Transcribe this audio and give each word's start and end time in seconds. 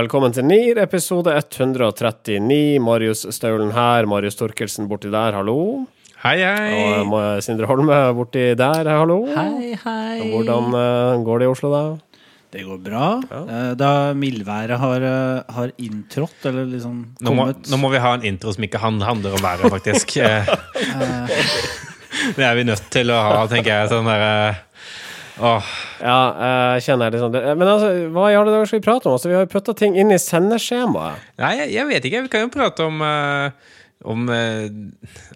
Velkommen 0.00 0.32
til 0.32 0.46
NIR, 0.48 0.78
episode 0.80 1.32
139. 1.36 2.78
Marius 2.80 3.26
Staulen 3.36 3.72
her, 3.76 4.06
Marius 4.08 4.38
Torkelsen 4.38 4.86
borti 4.88 5.10
der, 5.12 5.34
hallo. 5.36 5.82
Hei, 6.22 6.38
hei. 6.40 6.78
Og 7.02 7.42
Sindre 7.44 7.68
Holme 7.68 7.98
borti 8.16 8.46
der, 8.56 8.88
hallo. 8.88 9.18
Hei, 9.34 9.74
hei. 9.82 10.30
Hvordan 10.30 10.78
eh, 10.78 11.18
går 11.26 11.42
det 11.42 11.48
i 11.48 11.50
Oslo, 11.50 11.72
da? 11.74 11.82
Det 12.54 12.64
går 12.64 12.78
bra. 12.86 13.10
Ja. 13.28 13.58
Da 13.76 13.90
mildværet 14.16 14.80
har, 14.80 15.04
eh, 15.10 15.52
har 15.58 15.74
inntrådt, 15.76 16.38
eller 16.48 16.64
liksom 16.70 17.02
Nå 17.20 17.36
må, 17.36 17.50
nå 17.52 17.82
må 17.82 17.92
vi 17.92 18.00
ha 18.00 18.14
en 18.16 18.24
intro 18.30 18.56
som 18.56 18.64
ikke 18.64 18.80
handler 18.80 19.36
om 19.36 19.46
været, 19.50 19.68
faktisk. 19.68 20.16
Eh, 20.20 20.48
det 22.38 22.46
er 22.46 22.56
vi 22.56 22.68
nødt 22.72 22.88
til 22.94 23.12
å 23.12 23.20
ha, 23.20 23.44
tenker 23.52 23.74
jeg. 23.74 23.92
Sånn 23.92 24.08
derre 24.08 24.69
Åh. 25.40 25.68
Ja, 26.04 26.18
eh, 26.36 26.70
jeg 26.76 26.86
kjenner 26.88 27.14
liksom 27.14 27.32
det. 27.34 27.42
Men 27.56 27.68
altså, 27.68 27.90
hva 28.12 28.28
i 28.28 28.36
alle 28.38 28.52
dager 28.54 28.68
skal 28.68 28.80
vi 28.80 28.86
prate 28.86 29.08
om? 29.08 29.16
Altså, 29.16 29.30
vi 29.30 29.36
har 29.38 29.46
jo 29.46 29.52
putta 29.52 29.74
ting 29.76 29.96
inn 29.98 30.12
i 30.12 30.18
sendeskjemaet. 30.20 31.28
Nei, 31.40 31.52
jeg, 31.62 31.72
jeg 31.78 31.90
vet 31.90 32.08
ikke. 32.10 32.24
Vi 32.26 32.32
kan 32.32 32.44
jo 32.44 32.52
prate 32.54 32.86
om 32.86 33.00
uh, 33.04 33.76
om 34.10 34.28
uh, 34.28 34.68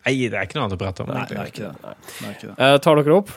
Nei, 0.04 0.14
det 0.28 0.36
er 0.36 0.44
ikke 0.46 0.58
noe 0.58 0.66
annet 0.66 0.76
å 0.76 0.80
prate 0.80 1.04
om. 1.04 1.12
Nei, 1.14 1.24
det 1.30 1.40
er 1.40 1.50
ikke 1.52 1.70
det. 1.70 1.96
Det 2.10 2.28
er 2.28 2.36
ikke 2.36 2.50
det. 2.50 2.56
Uh, 2.60 2.76
tar 2.84 3.00
dere 3.00 3.18
opp? 3.22 3.32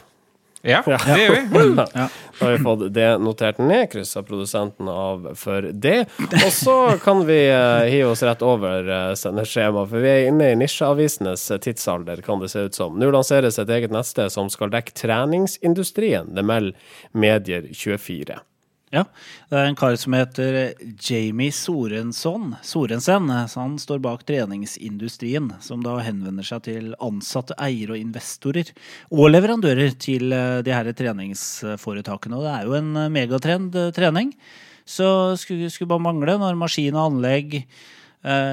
Ja, 0.68 0.84
det 0.86 1.22
gjør 1.24 1.38
vi. 1.38 1.66
Ja. 1.98 2.08
Da 2.38 2.46
har 2.46 2.52
vi 2.54 2.58
fått 2.62 2.82
det 2.94 3.08
notert 3.24 3.58
ned, 3.58 3.88
kryssa 3.90 4.22
produsenten 4.26 4.90
av 4.92 5.32
for 5.40 5.66
det. 5.74 6.04
Og 6.20 6.52
så 6.54 6.76
kan 7.02 7.24
vi 7.26 7.40
uh, 7.50 7.88
hive 7.90 8.12
oss 8.12 8.22
rett 8.26 8.44
over 8.46 8.86
sendeskjema, 9.18 9.48
sendeskjemaet, 9.48 9.90
for 9.90 10.04
vi 10.04 10.10
er 10.10 10.28
inne 10.32 10.52
i 10.52 10.58
nisjeavisenes 10.58 11.52
eh, 11.52 11.62
tidsalder, 11.64 12.22
kan 12.22 12.40
det 12.40 12.50
se 12.50 12.68
ut 12.68 12.76
som. 12.76 13.00
Nå 13.00 13.12
lanseres 13.12 13.60
et 13.60 13.70
eget 13.70 13.92
nettsted 13.92 14.32
som 14.34 14.50
skal 14.50 14.72
dekke 14.74 14.96
treningsindustrien. 14.98 16.34
Det 16.36 16.46
melder 16.46 16.78
Medier24. 17.14 18.40
Ja. 18.96 19.02
Det 19.52 19.58
er 19.60 19.66
en 19.68 19.76
kar 19.76 19.98
som 20.00 20.16
heter 20.16 20.58
Jamie. 21.04 21.52
Sorensen. 21.52 22.54
Så 22.64 23.60
han 23.60 23.76
står 23.82 24.00
bak 24.04 24.24
treningsindustrien, 24.28 25.50
som 25.60 25.84
da 25.84 25.98
henvender 26.06 26.48
seg 26.48 26.64
til 26.70 26.94
ansatte, 27.04 27.58
eiere 27.60 27.98
og 27.98 28.00
investorer. 28.00 28.72
Og 29.12 29.28
leverandører 29.34 29.98
til 30.00 30.32
eh, 30.32 30.62
de 30.64 30.72
her 30.72 30.92
treningsforetakene. 30.96 32.40
Og 32.40 32.48
det 32.48 32.54
er 32.54 32.70
jo 32.70 32.78
en 32.80 32.96
eh, 32.96 33.12
megatrend, 33.12 33.76
eh, 33.76 33.92
trening. 33.96 34.32
Så 34.88 35.36
skulle, 35.36 35.68
skulle 35.74 35.92
bare 35.92 36.06
mangle 36.08 36.38
når 36.40 36.56
maskin 36.56 36.96
og 36.96 37.10
anlegg, 37.12 37.60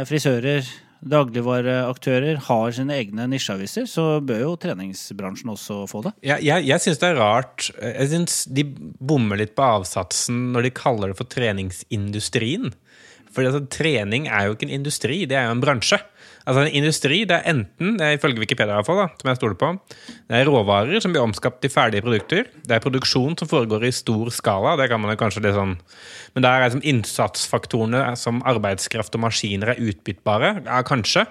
frisører, 0.07 0.67
dagligvareaktører 1.11 2.41
har 2.47 2.75
sine 2.75 2.97
egne 2.97 3.27
nisjeaviser, 3.31 3.89
så 3.91 4.21
bør 4.25 4.41
jo 4.45 4.55
treningsbransjen 4.61 5.53
også 5.53 5.83
få 5.91 6.05
det. 6.07 6.15
Jeg, 6.25 6.45
jeg, 6.47 6.67
jeg 6.71 6.85
syns 6.85 7.03
det 7.03 7.11
er 7.11 7.21
rart 7.21 7.69
Jeg 7.79 8.09
synes 8.13 8.37
De 8.57 8.65
bommer 8.65 9.41
litt 9.41 9.55
på 9.57 9.67
avsatsen 9.67 10.51
når 10.55 10.69
de 10.69 10.75
kaller 10.77 11.13
det 11.13 11.19
for 11.21 11.31
treningsindustrien. 11.31 12.73
For 13.35 13.43
altså, 13.47 13.65
trening 13.75 14.29
er 14.31 14.47
jo 14.49 14.55
ikke 14.57 14.69
en 14.69 14.77
industri, 14.81 15.25
det 15.27 15.37
er 15.39 15.49
jo 15.49 15.57
en 15.57 15.63
bransje. 15.65 15.99
Altså 16.45 16.61
En 16.67 16.75
industri 16.77 17.23
det 17.25 17.39
er 17.39 17.47
enten, 17.55 17.95
det 17.97 18.05
er 18.05 18.17
ifølge 18.19 18.39
Wikipedia, 18.43 18.75
i 18.75 18.77
hvert 18.77 18.87
fall, 18.87 18.99
da, 19.01 19.07
som 19.21 19.31
jeg 19.31 19.39
stoler 19.39 19.57
på, 19.57 19.71
det 20.29 20.37
er 20.37 20.45
råvarer 20.53 21.01
som 21.01 21.15
blir 21.15 21.25
omskapt 21.25 21.63
til 21.65 21.73
ferdige 21.73 22.05
produkter. 22.05 22.51
Det 22.69 22.77
er 22.77 22.83
produksjon 22.85 23.33
som 23.41 23.49
foregår 23.49 23.87
i 23.89 23.93
stor 23.97 24.29
skala. 24.35 24.75
det 24.77 24.91
kan 24.93 25.01
man 25.01 25.15
jo 25.15 25.21
kanskje 25.23 25.41
litt 25.47 25.57
sånn, 25.57 25.79
Men 26.35 26.43
der 26.45 26.51
er 26.61 26.67
liksom 26.69 26.85
innsatsfaktorene 26.85 28.17
som 28.21 28.43
arbeidskraft 28.45 29.17
og 29.17 29.25
maskiner 29.25 29.73
er 29.73 29.81
utbyttbare. 29.81 30.53
Ja, 30.67 30.83
kanskje. 30.83 31.25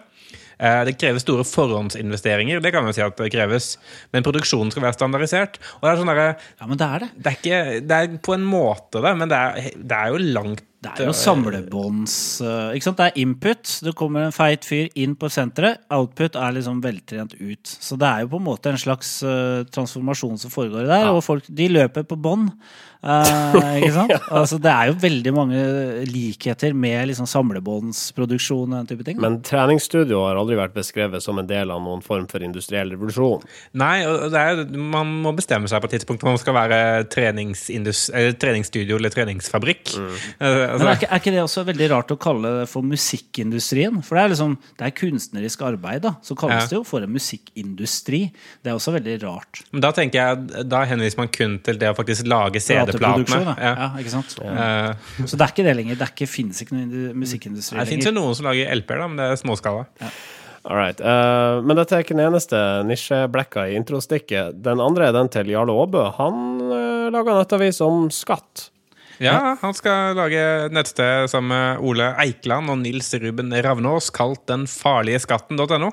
Eh, 0.59 0.83
Det 0.85 0.97
kreves 0.97 1.21
store 1.21 1.43
forhåndsinvesteringer, 1.45 2.61
det 2.61 2.71
kan 2.73 2.83
man 2.83 2.93
si 2.93 3.01
at 3.01 3.15
det 3.17 3.31
kreves. 3.33 3.77
Men 4.13 4.23
produksjonen 4.25 4.71
skal 4.71 4.83
være 4.83 4.97
standardisert. 4.97 5.57
Og 5.77 5.85
det 5.85 5.91
er 5.93 6.01
sånn 6.01 6.13
der, 6.15 6.35
Ja, 6.59 6.65
men 6.67 6.77
det 6.77 6.87
er 6.89 6.99
det. 6.99 7.09
det 7.17 7.27
er, 7.27 7.37
ikke, 7.37 7.87
det 7.87 7.91
er 8.01 8.17
på 8.17 8.33
en 8.33 8.45
måte 8.45 9.01
det, 9.03 9.17
men 9.17 9.29
det 9.29 9.37
er, 9.37 9.71
det 9.77 9.91
er 9.97 10.07
jo 10.09 10.17
langt 10.33 10.63
Det 10.83 11.05
er 11.05 11.09
jo 11.09 11.15
samlebånds... 11.15 12.15
eh, 12.43 12.75
Ikke 12.77 12.87
sant? 12.89 12.99
Det 12.99 13.07
er 13.09 13.19
input. 13.23 13.73
Det 13.87 13.93
kommer 13.99 14.27
en 14.27 14.35
feit 14.35 14.65
fyr 14.67 14.89
inn 14.99 15.15
på 15.19 15.29
senteret. 15.31 15.81
Output 15.93 16.35
er 16.39 16.55
liksom 16.57 16.81
veltrent 16.83 17.35
ut. 17.39 17.63
Så 17.79 17.97
det 17.99 18.09
er 18.09 18.25
jo 18.25 18.33
på 18.35 18.41
en 18.41 18.47
måte 18.49 18.73
en 18.73 18.81
slags 18.81 19.15
eh, 19.23 19.63
transformasjon 19.73 20.37
som 20.43 20.53
foregår 20.53 20.89
der. 20.91 21.09
Og 21.13 21.23
folk 21.25 21.47
de 21.47 21.69
løper 21.71 22.03
på 22.07 22.19
bånd. 22.19 22.51
Eh, 23.03 23.79
ikke 23.81 23.93
sant? 23.97 24.13
Altså, 24.43 24.57
det 24.63 24.71
er 24.71 24.89
jo 24.91 24.95
veldig 25.03 25.33
mange 25.35 25.59
likheter 26.09 26.73
med 26.75 27.09
liksom 27.11 27.27
samlebåndsproduksjon 27.29 28.71
og 28.73 28.77
den 28.79 28.89
type 28.89 29.05
ting. 29.07 29.19
Men 29.21 29.39
treningsstudio 29.45 30.23
har 30.25 30.39
aldri 30.39 30.57
vært 30.59 30.73
beskrevet 30.75 31.23
som 31.23 31.39
en 31.41 31.47
del 31.49 31.71
av 31.73 31.81
noen 31.83 32.01
form 32.05 32.25
for 32.31 32.43
industriell 32.45 32.93
revolusjon. 32.95 33.43
Nei, 33.79 33.95
det 34.33 34.39
er, 34.39 34.63
man 34.77 35.11
må 35.23 35.33
bestemme 35.37 35.69
seg 35.71 35.83
på 35.83 35.89
et 35.91 35.97
tidspunkt 35.99 36.23
om 36.25 36.33
man 36.33 36.41
skal 36.41 36.55
være 36.57 36.79
eller 37.13 38.33
treningsstudio 38.39 38.97
eller 38.99 39.13
treningsfabrikk. 39.13 39.93
Eh, 39.97 40.23
Men 40.39 40.53
er 40.53 40.73
Altså, 40.73 40.91
ikke, 40.97 41.09
er 41.11 41.21
ikke 41.21 41.33
det 41.35 41.43
også 41.43 41.65
veldig 41.67 41.89
rart 41.91 42.11
å 42.13 42.17
kalle 42.21 42.53
det 42.61 42.67
for 42.71 42.85
musikkindustrien? 42.87 44.01
For 44.05 44.17
det 44.17 44.23
er 44.23 44.33
liksom, 44.33 44.55
det 44.79 44.87
er 44.87 44.95
kunstnerisk 44.97 45.61
arbeid, 45.67 46.01
da. 46.07 46.15
Så 46.25 46.35
kalles 46.39 46.63
Ja. 46.63 46.69
det 46.69 46.77
jo 46.79 46.83
for 46.87 47.01
en 47.05 47.13
musikkindustri. 47.13 48.31
Det 48.63 48.71
er 48.71 48.75
også 48.77 48.93
veldig 48.95 49.17
rart. 49.23 49.63
men 49.71 49.81
da 49.81 49.91
tenker 49.91 50.19
jeg, 50.19 50.67
da 50.69 50.83
henviser 50.85 51.17
man 51.17 51.27
kun 51.27 51.59
til 51.59 51.77
det 51.77 51.89
å 51.89 51.95
faktisk 51.97 52.27
lage 52.27 52.59
Plateproduksjon, 52.63 52.92
CD-platene. 52.93 53.55
Ja. 53.57 53.73
Ja. 53.79 53.89
ikke 54.01 54.13
sant? 54.13 54.35
Eh, 54.43 55.25
Så 55.25 55.37
det 55.39 55.45
er 55.47 55.53
ikke 55.53 55.65
det 55.67 55.75
lenger. 55.79 55.99
Det 55.99 56.07
er 56.07 56.13
ikke, 56.13 56.29
finnes 56.29 56.61
ikke 56.63 56.77
noen 56.77 56.89
musikkindustri 57.19 57.43
musikkindustri 57.43 57.79
Det 57.79 57.89
fins 57.89 58.07
jo 58.09 58.15
noen 58.15 58.35
som 58.37 58.47
lager 58.49 58.71
LP-er, 58.77 59.03
men 59.07 59.19
det 59.19 59.29
er 59.31 59.39
småskala. 59.41 59.85
Ja. 60.01 60.11
right. 60.69 61.01
eh, 61.01 61.61
men 61.63 61.79
dette 61.79 61.97
er 61.97 62.05
ikke 62.05 62.15
den 62.17 62.25
eneste 62.27 62.59
nisjeblekka 62.87 63.67
i 63.71 63.77
introstikket. 63.79 64.61
Den 64.63 64.83
andre 64.83 65.09
er 65.09 65.17
den 65.17 65.31
til 65.33 65.49
Jarle 65.53 65.75
Aabø. 65.75 66.05
Han 66.19 66.37
uh, 66.69 67.09
laga 67.13 67.39
nettavis 67.41 67.81
om 67.83 68.07
skatt. 68.13 68.69
Ja, 69.23 69.55
han 69.61 69.75
skal 69.77 70.15
lage 70.17 70.43
nettsted 70.73 71.29
sammen 71.31 71.53
med 71.53 71.83
Ole 71.87 72.09
Eikland 72.23 72.71
og 72.73 72.79
Nils 72.81 73.11
Ruben 73.23 73.53
Ravnås, 73.65 74.09
kalt 74.13 74.43
den 74.51 74.65
farlige 74.69 75.21
skatten.no. 75.23 75.91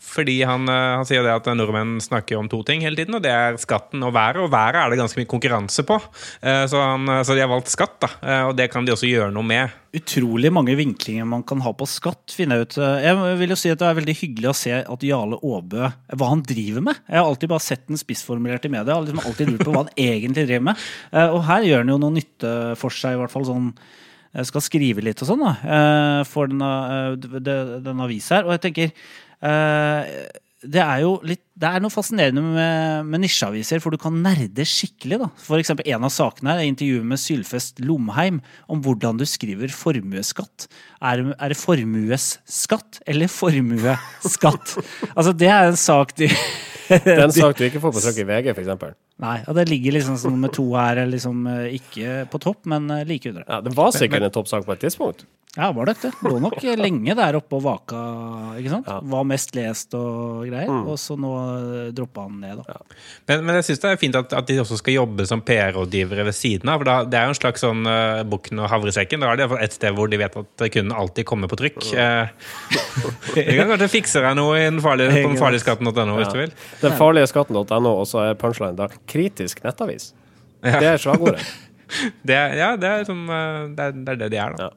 Fordi 0.00 0.38
han, 0.48 0.68
eh, 0.68 0.96
han 1.00 1.08
sier 1.08 1.26
det 1.26 1.34
at 1.34 1.50
nordmenn 1.56 1.98
snakker 2.00 2.40
om 2.40 2.48
to 2.50 2.62
ting 2.66 2.84
hele 2.86 2.96
tiden, 2.96 3.18
og 3.18 3.24
det 3.24 3.32
er 3.34 3.60
skatten 3.60 4.02
og 4.06 4.14
været. 4.16 4.40
Og 4.40 4.50
været 4.52 4.80
er 4.80 4.90
det 4.90 5.00
ganske 5.02 5.20
mye 5.20 5.30
konkurranse 5.30 5.86
på, 5.86 6.00
Eh, 6.40 6.64
så, 6.66 6.78
han, 6.80 7.06
så 7.24 7.34
de 7.34 7.42
har 7.42 7.50
valgt 7.50 7.68
skatt, 7.68 7.98
da. 8.00 8.08
Eh, 8.22 8.44
Og 8.48 8.56
det 8.56 8.70
kan 8.72 8.84
de 8.86 8.92
også 8.92 9.08
gjøre 9.08 9.32
noe 9.34 9.44
med. 9.44 9.68
Utrolig 9.90 10.52
mange 10.54 10.76
vinklinger 10.78 11.26
man 11.26 11.42
kan 11.42 11.58
ha 11.64 11.72
på 11.74 11.86
skatt. 11.90 12.30
finner 12.30 12.60
Jeg 12.60 12.68
ut. 12.68 12.76
Jeg 12.78 13.38
vil 13.40 13.50
jo 13.50 13.56
si 13.58 13.72
at 13.72 13.80
det 13.80 13.88
er 13.88 13.96
veldig 13.98 14.14
hyggelig 14.20 14.50
å 14.52 14.54
se 14.54 14.74
at 14.78 15.02
Jarle 15.06 15.40
Aabø 15.42 15.88
Hva 16.14 16.28
han 16.30 16.44
driver 16.46 16.84
med. 16.86 17.00
Jeg 17.08 17.18
har 17.18 17.26
alltid 17.26 17.50
bare 17.50 17.64
sett 17.64 17.88
den 17.88 17.98
spissformulert 17.98 18.68
i 18.68 18.70
media. 18.70 19.00
Liksom 19.00 19.18
alltid 19.24 19.50
lurt 19.50 19.64
på 19.66 19.74
hva 19.74 19.82
han 19.82 19.90
egentlig 19.98 20.46
driver 20.46 20.68
med. 20.70 20.84
Eh, 21.10 21.34
Og 21.34 21.42
her 21.48 21.66
gjør 21.66 21.82
han 21.82 21.90
jo 21.90 21.98
noe 22.04 22.14
nytte 22.14 22.52
for 22.78 22.94
seg, 22.94 23.16
i 23.16 23.20
hvert 23.24 23.34
fall 23.34 23.48
sånn 23.50 23.72
jeg 24.30 24.46
skal 24.46 24.62
skrive 24.62 25.02
litt 25.02 25.18
og 25.24 25.26
sånn 25.26 25.40
da, 25.42 25.52
eh, 25.58 26.20
for 26.30 26.46
denne, 26.46 27.16
den, 27.18 27.72
den 27.82 28.02
avisa 28.04 28.36
her. 28.38 28.46
Og 28.46 28.54
jeg 28.54 28.62
tenker 28.68 28.92
eh, 29.42 30.12
det 30.60 30.80
er 30.82 31.00
jo 31.04 31.14
litt 31.24 31.40
Det 31.60 31.68
er 31.68 31.82
noe 31.82 31.92
fascinerende 31.92 32.40
med, 32.40 33.08
med 33.08 33.20
nisjeaviser, 33.20 33.82
for 33.84 33.92
du 33.92 34.00
kan 34.00 34.14
nerde 34.24 34.64
skikkelig. 34.64 35.18
da. 35.20 35.28
For 35.44 35.60
eksempel 35.60 35.88
en 35.92 36.06
av 36.08 36.12
sakene 36.14 36.54
her 36.54 36.62
er 36.62 36.68
intervjuet 36.70 37.04
med 37.04 37.20
Sylfest 37.20 37.82
Lomheim 37.84 38.38
om 38.72 38.80
hvordan 38.84 39.20
du 39.20 39.26
skriver 39.28 39.72
formuesskatt. 39.72 40.70
Er, 41.04 41.26
er 41.36 41.52
det 41.52 41.58
formuesskatt 41.60 43.02
eller 43.04 43.28
formueskatt? 43.28 44.72
altså, 45.16 45.34
det 45.36 45.52
er 45.52 45.68
en 45.68 45.80
sak 45.80 46.16
de 46.16 46.30
Det 46.90 47.14
er 47.14 47.24
en 47.24 47.34
sak 47.34 47.58
du 47.58 47.64
ikke 47.68 47.82
får 47.82 47.94
på 47.96 48.04
trykk 48.04 48.22
i 48.22 48.28
VG, 48.30 48.52
f.eks. 48.54 48.96
Nei, 49.20 49.36
og 49.46 49.58
det 49.58 49.66
ligger 49.68 49.98
liksom 49.98 50.16
som 50.20 50.34
nummer 50.34 50.52
to 50.54 50.64
her, 50.74 51.02
liksom 51.10 51.44
eh, 51.50 51.76
ikke 51.80 52.24
på 52.32 52.40
topp, 52.42 52.64
men 52.72 52.88
eh, 52.94 53.04
like 53.08 53.30
under. 53.30 53.44
Ja, 53.46 53.60
det 53.64 53.74
var 53.76 53.92
sikkert 53.96 54.26
en 54.26 54.34
toppsak 54.34 54.66
på 54.66 54.76
et 54.76 54.82
tidspunkt. 54.86 55.26
Ja, 55.56 55.72
var 55.72 55.86
det 55.86 55.96
det? 56.02 56.12
Lå 56.22 56.36
nok 56.38 56.62
lenge 56.62 57.14
der 57.18 57.34
oppe 57.34 57.56
og 57.58 57.64
vaka, 57.64 58.00
ikke 58.60 58.70
sant? 58.70 58.86
Var 58.86 59.24
mest 59.26 59.56
lest 59.58 59.96
og 59.98 60.44
greier. 60.46 60.70
Og 60.70 60.94
så 61.02 61.16
nå 61.18 61.30
eh, 61.42 61.88
droppa 61.94 62.28
han 62.28 62.36
ned, 62.38 62.60
da. 62.62 62.76
Men, 63.26 63.42
men 63.48 63.58
jeg 63.58 63.66
syns 63.66 63.82
det 63.82 63.90
er 63.90 63.98
fint 63.98 64.18
at, 64.20 64.36
at 64.38 64.46
de 64.46 64.60
også 64.62 64.78
skal 64.78 65.00
jobbe 65.00 65.26
som 65.26 65.42
PR-rådgivere 65.42 66.28
ved 66.28 66.36
siden 66.38 66.70
av. 66.70 66.78
For 66.78 66.86
da, 66.86 66.94
det 67.02 67.18
er 67.18 67.26
jo 67.26 67.34
en 67.34 67.40
slags 67.40 67.64
sånn 67.66 67.82
uh, 67.82 68.22
bukken 68.30 68.62
og 68.62 68.70
havresekken. 68.70 69.24
Da 69.24 69.32
er 69.32 69.40
det 69.40 69.44
iallfall 69.48 69.64
et 69.66 69.74
sted 69.74 69.96
hvor 69.98 70.12
de 70.12 70.20
vet 70.22 70.38
at 70.38 70.64
kunden 70.76 70.94
alltid 71.02 71.26
kommer 71.26 71.50
på 71.50 71.58
trykk. 71.58 71.80
Eh, 71.98 72.54
de 73.34 73.58
kan 73.58 73.74
kanskje 73.74 73.90
fikse 73.96 74.22
deg 74.22 74.38
noe 74.38 74.54
i 74.54 74.68
den 74.68 74.78
farlige, 74.84 75.18
på 75.18 75.32
den 75.32 75.40
farlige 75.40 75.64
skatten.no 75.64 76.20
hvis 76.20 76.30
du 76.30 76.40
vil. 76.44 76.54
Den 76.80 76.96
farlige 76.98 77.28
skatten.no, 77.30 77.92
og 77.92 78.06
så 78.08 78.24
er 78.28 78.38
punchline 78.40 78.76
da 78.78 78.88
kritisk 79.10 79.62
nettavis. 79.66 80.12
Det 80.64 80.86
er 80.94 81.00
slagordet. 81.00 81.44
Det 82.22 82.36
er, 82.36 82.52
ja, 82.54 82.66
det 82.78 82.86
er, 82.86 83.00
sånn, 83.02 83.24
eh, 83.34 83.62
det, 83.74 83.82
er, 83.88 83.94
det 84.06 84.12
er 84.12 84.18
det 84.20 84.26
de 84.30 84.36
er, 84.38 84.52
da. 84.54 84.68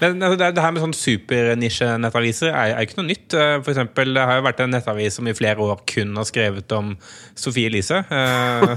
Men 0.00 0.22
altså, 0.22 0.38
det, 0.40 0.48
det 0.56 0.62
her 0.64 0.72
med 0.74 0.82
sånn 0.82 0.94
supernisje-nettaviser 0.94 2.50
er, 2.50 2.72
er 2.72 2.86
ikke 2.86 2.98
noe 2.98 3.06
nytt. 3.06 3.34
Eh, 3.34 3.54
For 3.62 3.70
eksempel, 3.70 4.10
det 4.14 4.24
har 4.26 4.40
jo 4.40 4.44
vært 4.46 4.62
en 4.64 4.74
nettavis 4.74 5.18
som 5.18 5.30
i 5.30 5.34
flere 5.38 5.62
år 5.62 5.84
kun 5.90 6.18
har 6.18 6.26
skrevet 6.26 6.74
om 6.74 6.92
Sofie 7.38 7.70
Elise. 7.70 8.00
Eh, 8.10 8.74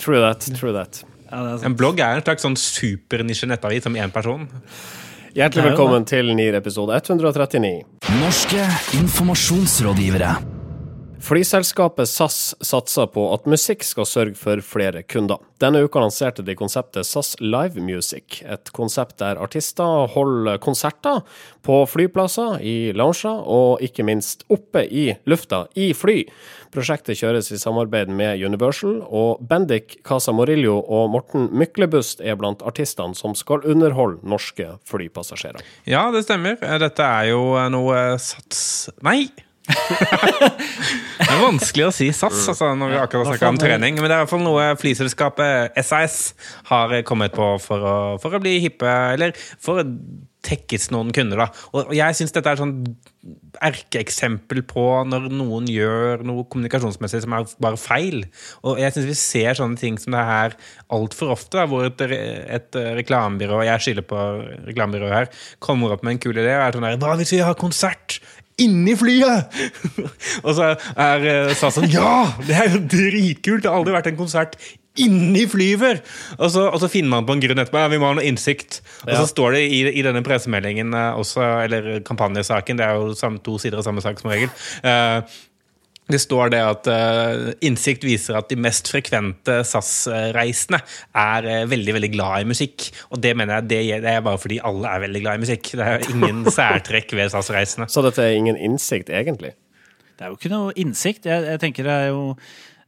True 0.00 0.20
that. 0.20 0.48
True 0.56 0.74
that. 0.76 1.00
Ja. 1.30 1.44
En 1.64 1.76
blogg 1.76 2.00
er 2.04 2.18
en 2.18 2.24
slags 2.24 2.44
sånn 2.44 2.58
supernisje-nettavis 2.60 3.88
om 3.88 3.96
én 4.00 4.12
person. 4.14 4.44
Hjertelig 5.34 5.64
er 5.64 5.72
velkommen 5.72 6.04
til 6.06 6.28
NIR 6.38 6.54
episode 6.60 6.94
139. 6.94 7.82
Norske 8.20 8.66
informasjonsrådgivere. 9.00 10.28
Flyselskapet 11.24 12.08
SAS 12.08 12.54
satser 12.60 13.06
på 13.08 13.22
at 13.32 13.46
musikk 13.48 13.80
skal 13.86 14.04
sørge 14.04 14.36
for 14.36 14.60
flere 14.60 15.00
kunder. 15.08 15.38
Denne 15.62 15.80
uka 15.86 16.02
lanserte 16.02 16.42
de 16.44 16.52
konseptet 16.58 17.08
SAS 17.08 17.30
Live 17.40 17.80
Music, 17.80 18.42
et 18.44 18.68
konsept 18.76 19.22
der 19.22 19.40
artister 19.40 20.04
holder 20.12 20.58
konserter 20.60 21.22
på 21.64 21.78
flyplasser, 21.88 22.58
i 22.60 22.92
lounger 22.92 23.40
og 23.40 23.80
ikke 23.86 24.04
minst 24.04 24.44
oppe 24.52 24.82
i 24.84 25.06
lufta, 25.24 25.62
i 25.80 25.94
fly. 25.96 26.26
Prosjektet 26.76 27.16
kjøres 27.22 27.48
i 27.54 27.62
samarbeid 27.62 28.12
med 28.12 28.44
Universal, 28.44 29.00
og 29.08 29.40
Bendik 29.48 30.02
Casa 30.04 30.34
Morillo 30.36 30.76
og 30.82 31.08
Morten 31.14 31.48
Myklebust 31.56 32.20
er 32.20 32.36
blant 32.36 32.60
artistene 32.68 33.16
som 33.16 33.32
skal 33.38 33.64
underholde 33.64 34.20
norske 34.28 34.74
flypassasjerer. 34.92 35.64
Ja, 35.88 36.04
det 36.12 36.26
stemmer. 36.28 36.60
Dette 36.84 37.08
er 37.08 37.32
jo 37.32 37.48
noe 37.72 38.04
sats... 38.20 38.90
Nei! 39.00 39.30
Det 39.64 41.30
er 41.30 41.40
vanskelig 41.40 41.86
å 41.86 41.94
si 41.94 42.10
SAS 42.12 42.42
altså, 42.52 42.74
når 42.76 42.92
vi 42.92 43.00
akkurat 43.00 43.30
snakka 43.32 43.52
om 43.54 43.60
trening. 43.60 43.96
Men 43.98 44.10
det 44.10 44.12
er 44.12 44.20
i 44.20 44.26
hvert 44.26 44.34
fall 44.34 44.44
noe 44.44 44.68
flyselskapet 44.80 45.80
SAS 45.86 46.18
har 46.70 46.94
kommet 47.08 47.34
på 47.36 47.54
for 47.64 47.88
å, 47.88 47.96
for 48.22 48.36
å 48.36 48.42
bli 48.42 48.58
hippe, 48.64 48.90
eller 49.14 49.34
for 49.62 49.82
å 49.82 49.88
tekkes 50.44 50.90
noen 50.92 51.12
kunder. 51.14 51.40
da 51.40 51.46
Og 51.76 51.92
jeg 51.96 52.16
syns 52.18 52.34
dette 52.34 52.52
er 52.52 52.60
sånn 52.60 52.74
erkeeksempel 53.64 54.60
på 54.68 54.84
når 55.08 55.30
noen 55.32 55.68
gjør 55.70 56.24
noe 56.28 56.44
kommunikasjonsmessig 56.52 57.22
som 57.24 57.36
er 57.36 57.48
bare 57.64 57.80
feil. 57.80 58.26
Og 58.66 58.80
jeg 58.82 58.94
syns 58.94 59.08
vi 59.08 59.16
ser 59.18 59.58
sånne 59.58 59.80
ting 59.80 59.96
som 60.00 60.16
det 60.16 60.24
her 60.28 60.56
altfor 60.92 61.32
ofte, 61.36 61.56
da, 61.56 61.66
hvor 61.70 61.88
et, 61.88 62.04
et 62.04 62.80
reklamebyrå 63.00 63.62
jeg 63.64 63.86
skylder 63.86 64.08
på 64.10 64.22
reklamebyrået 64.68 65.18
her, 65.18 65.30
kommer 65.64 65.96
opp 65.96 66.04
med 66.04 66.18
en 66.18 66.24
kul 66.26 66.36
idé 66.36 66.52
og 66.52 66.66
er 66.66 66.76
sånn 66.76 66.88
der 66.90 67.00
Hva 67.00 67.16
hvis 67.20 67.36
vi 67.36 67.44
har 67.44 67.56
konsert 67.58 68.20
inni 68.62 68.94
flyet! 68.98 69.58
og 70.46 70.54
så 70.56 70.72
er 70.74 71.26
uh, 71.26 71.52
SAS 71.56 71.78
sånn 71.78 71.90
Ja! 71.92 72.34
Det 72.44 72.56
er 72.56 72.72
jo 72.74 72.82
dritkult! 72.82 73.64
Det 73.64 73.70
har 73.70 73.78
aldri 73.80 73.94
vært 73.96 74.10
en 74.12 74.18
konsert 74.18 74.58
inni 75.00 75.46
flyet 75.50 75.80
før! 75.80 76.02
Og 76.38 76.52
så, 76.54 76.66
og 76.68 76.78
så 76.82 76.90
finner 76.92 77.16
man 77.16 77.26
på 77.28 77.36
en 77.36 77.42
grunn 77.42 77.62
etterpå. 77.62 77.82
Ja, 77.82 77.90
vi 77.92 77.98
må 78.02 78.10
ha 78.10 78.18
noe 78.18 78.26
innsikt. 78.28 78.80
Og 79.06 79.14
så 79.16 79.26
står 79.30 79.58
det 79.58 79.64
i, 79.66 79.80
i 79.90 80.04
denne 80.06 80.22
pressemeldingen 80.26 80.94
uh, 80.94 81.18
også, 81.20 81.42
eller 81.64 81.90
kampanjesaken, 82.06 82.78
det 82.78 82.86
er 82.86 83.00
jo 83.00 83.16
samme, 83.18 83.42
to 83.44 83.58
sider 83.62 83.82
av 83.82 83.88
samme 83.88 84.04
sak 84.04 84.22
som 84.22 84.32
regel. 84.32 84.52
Uh, 84.86 85.24
det 86.12 86.20
står 86.20 86.50
det 86.52 86.60
at 86.60 86.88
uh, 86.92 87.52
Innsikt 87.64 88.04
viser 88.04 88.36
at 88.36 88.50
de 88.50 88.58
mest 88.60 88.90
frekvente 88.92 89.62
SAS-reisende 89.64 90.82
er 91.16 91.48
uh, 91.48 91.70
veldig 91.70 91.94
veldig 91.96 92.10
glad 92.12 92.44
i 92.44 92.48
musikk. 92.50 92.90
Og 93.08 93.22
det 93.24 93.32
mener 93.38 93.62
jeg 93.62 93.70
det, 93.70 93.80
det, 94.04 94.12
er 94.12 94.26
bare 94.26 94.40
fordi 94.40 94.60
alle 94.60 94.90
er 94.90 95.04
veldig 95.06 95.24
glad 95.24 95.38
i 95.40 95.44
musikk. 95.46 95.72
Det 95.80 95.86
er 95.88 96.04
ingen 96.12 96.44
særtrekk 96.58 97.16
ved 97.16 97.32
SAS-reisende. 97.32 97.88
Så 97.88 98.04
dette 98.04 98.26
er 98.26 98.36
ingen 98.36 98.60
innsikt, 98.60 99.08
egentlig? 99.08 99.54
Det 100.14 100.26
er 100.26 100.30
jo 100.30 100.36
ikke 100.36 100.52
noe 100.52 100.76
innsikt. 100.78 101.24
Jeg, 101.30 101.48
jeg 101.48 101.62
tenker 101.62 101.88
det 101.88 101.96
er 102.02 102.12
jo 102.12 102.34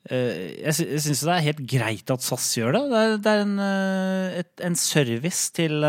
Jeg, 0.06 0.73
sy 0.76 0.85
syns 1.03 1.25
det 1.26 1.35
er 1.35 1.47
helt 1.49 1.62
greit 1.67 2.11
at 2.14 2.23
SAS 2.23 2.49
gjør 2.58 2.76
det. 2.76 2.82
Det 2.93 3.03
er, 3.03 3.14
er 3.32 3.44
en, 3.44 3.55
et, 4.43 4.53
en, 4.67 4.79
service 4.79 5.50
til 5.56 5.82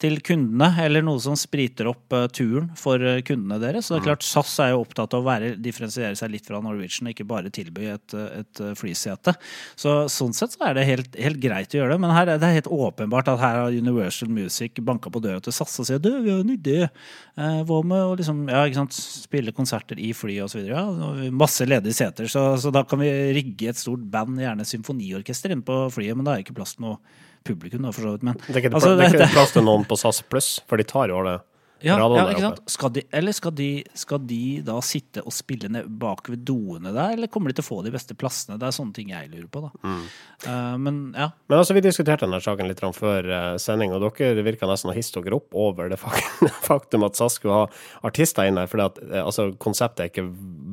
til 0.00 0.18
kundene, 0.24 0.68
eller 0.84 1.04
noe 1.04 1.20
som 1.22 1.36
spriter 1.38 1.88
opp 1.88 2.12
turen 2.36 2.68
for 2.76 3.00
kundene 3.24 3.56
deres. 3.62 3.86
Så 3.86 3.94
det 3.94 4.02
er 4.02 4.08
klart 4.10 4.26
SAS 4.26 4.52
er 4.60 4.74
jo 4.74 4.82
opptatt 4.82 5.14
av 5.16 5.22
å 5.22 5.26
være, 5.26 5.54
differensiere 5.62 6.16
seg 6.18 6.34
litt 6.34 6.48
fra 6.48 6.60
Norwegian, 6.64 7.08
ikke 7.12 7.24
bare 7.28 7.52
tilby 7.54 7.88
et, 7.94 8.16
et 8.42 8.62
flysete. 8.76 9.32
Så 9.78 9.94
sånn 10.12 10.36
sett 10.36 10.52
så 10.52 10.66
er 10.68 10.76
det 10.76 10.86
helt, 10.88 11.16
helt, 11.16 11.40
greit 11.40 11.72
å 11.72 11.80
gjøre 11.80 11.94
det. 11.94 12.00
Men 12.04 12.12
her 12.12 12.34
er 12.34 12.42
det 12.42 12.52
helt 12.58 12.70
åpenbart 12.72 13.30
at 13.32 13.40
her 13.40 13.60
har 13.62 13.76
Universal 13.76 14.28
Music 14.32 14.82
banka 14.84 15.12
på 15.12 15.22
døra 15.24 15.40
til 15.44 15.56
SAS 15.56 15.78
og 15.80 15.88
sier 15.88 16.02
du, 16.02 16.10
vi 16.24 16.34
har 16.34 16.44
en 16.44 16.52
idé. 16.52 16.90
hva 17.36 17.80
med 17.86 18.02
å 18.02 18.14
liksom, 18.20 18.44
ja, 18.52 18.66
spille 18.92 19.54
konserter 19.56 20.00
i 20.00 20.12
fly 20.16 20.42
osv. 20.44 20.60
Ja, 20.68 20.84
masse 21.32 21.64
ledige 21.68 21.96
seter, 21.96 22.28
så, 22.28 22.50
så 22.60 22.72
da 22.74 22.84
kan 22.88 23.00
vi 23.00 23.10
rigge 23.36 23.45
et 23.70 23.80
stort 23.80 24.04
band, 24.12 24.40
gjerne 24.42 24.66
symfoniorkester, 24.66 25.54
inn 25.54 25.64
på 25.66 25.78
flyet, 25.94 26.16
men 26.16 26.26
da 26.26 26.34
er 26.34 26.42
det 26.42 26.48
ikke 26.48 26.58
plass 26.60 26.76
til 26.76 26.88
noe 26.88 27.00
publikum, 27.46 27.84
da, 27.86 27.92
for 27.94 28.06
så 28.06 28.14
vidt. 28.16 28.24
Men 28.26 28.40
det 28.42 28.54
er 28.54 28.64
ikke, 28.64 28.74
altså, 28.74 28.94
det, 28.94 28.98
det 28.98 29.10
er 29.10 29.20
ikke 29.26 29.36
plass 29.38 29.54
til 29.54 29.66
noen 29.66 29.86
på 29.88 29.98
SAS 30.00 30.22
Pluss, 30.26 30.56
for 30.66 30.82
de 30.82 30.88
tar 30.88 31.12
jo 31.14 31.22
det. 31.26 31.38
Ja, 31.84 31.96
ja, 32.00 32.22
ikke 32.30 32.40
sant? 32.40 32.60
Skal 32.72 32.92
de, 32.94 33.02
eller 33.12 33.34
skal 33.36 33.52
de, 33.52 33.68
skal 33.98 34.20
de, 34.24 34.40
da 34.64 34.78
sitte 34.84 35.20
og 35.26 35.34
spille 35.36 35.68
ned 35.68 35.90
bak 36.00 36.30
ved 36.32 36.40
doene 36.48 36.88
der, 36.94 37.12
eller 37.18 37.28
kommer 37.32 37.52
de 37.52 37.58
til 37.58 37.66
å 37.66 37.68
få 37.68 37.82
de 37.84 37.92
beste 37.92 38.16
plassene? 38.16 38.56
Det 38.60 38.64
er 38.64 38.76
sånne 38.76 38.96
ting 38.96 39.12
jeg 39.12 39.28
lurer 39.28 39.50
på, 39.52 39.60
da. 39.66 39.70
Mm. 39.84 40.06
Uh, 40.46 40.76
men 40.86 41.02
ja. 41.12 41.28
Men 41.50 41.60
altså, 41.60 41.76
vi 41.76 41.84
diskuterte 41.84 42.24
denne 42.24 42.40
saken 42.40 42.70
litt 42.70 42.80
før 42.96 43.28
uh, 43.28 43.58
sending, 43.60 43.92
og 43.92 44.06
dere 44.06 44.46
virka 44.46 44.68
nesten 44.70 44.92
å 44.92 44.96
hisse 44.96 45.20
dere 45.20 45.36
opp 45.36 45.52
over 45.52 45.92
det 45.92 46.00
faktum 46.70 47.04
at 47.06 47.20
SAS 47.20 47.36
skulle 47.36 47.60
ha 47.60 47.68
artister 48.08 48.48
inn 48.48 48.56
der, 48.56 48.72
fordi 48.72 48.88
at 48.88 49.02
uh, 49.04 49.20
altså, 49.26 49.50
konseptet 49.60 50.06
er 50.06 50.12
ikke 50.14 50.28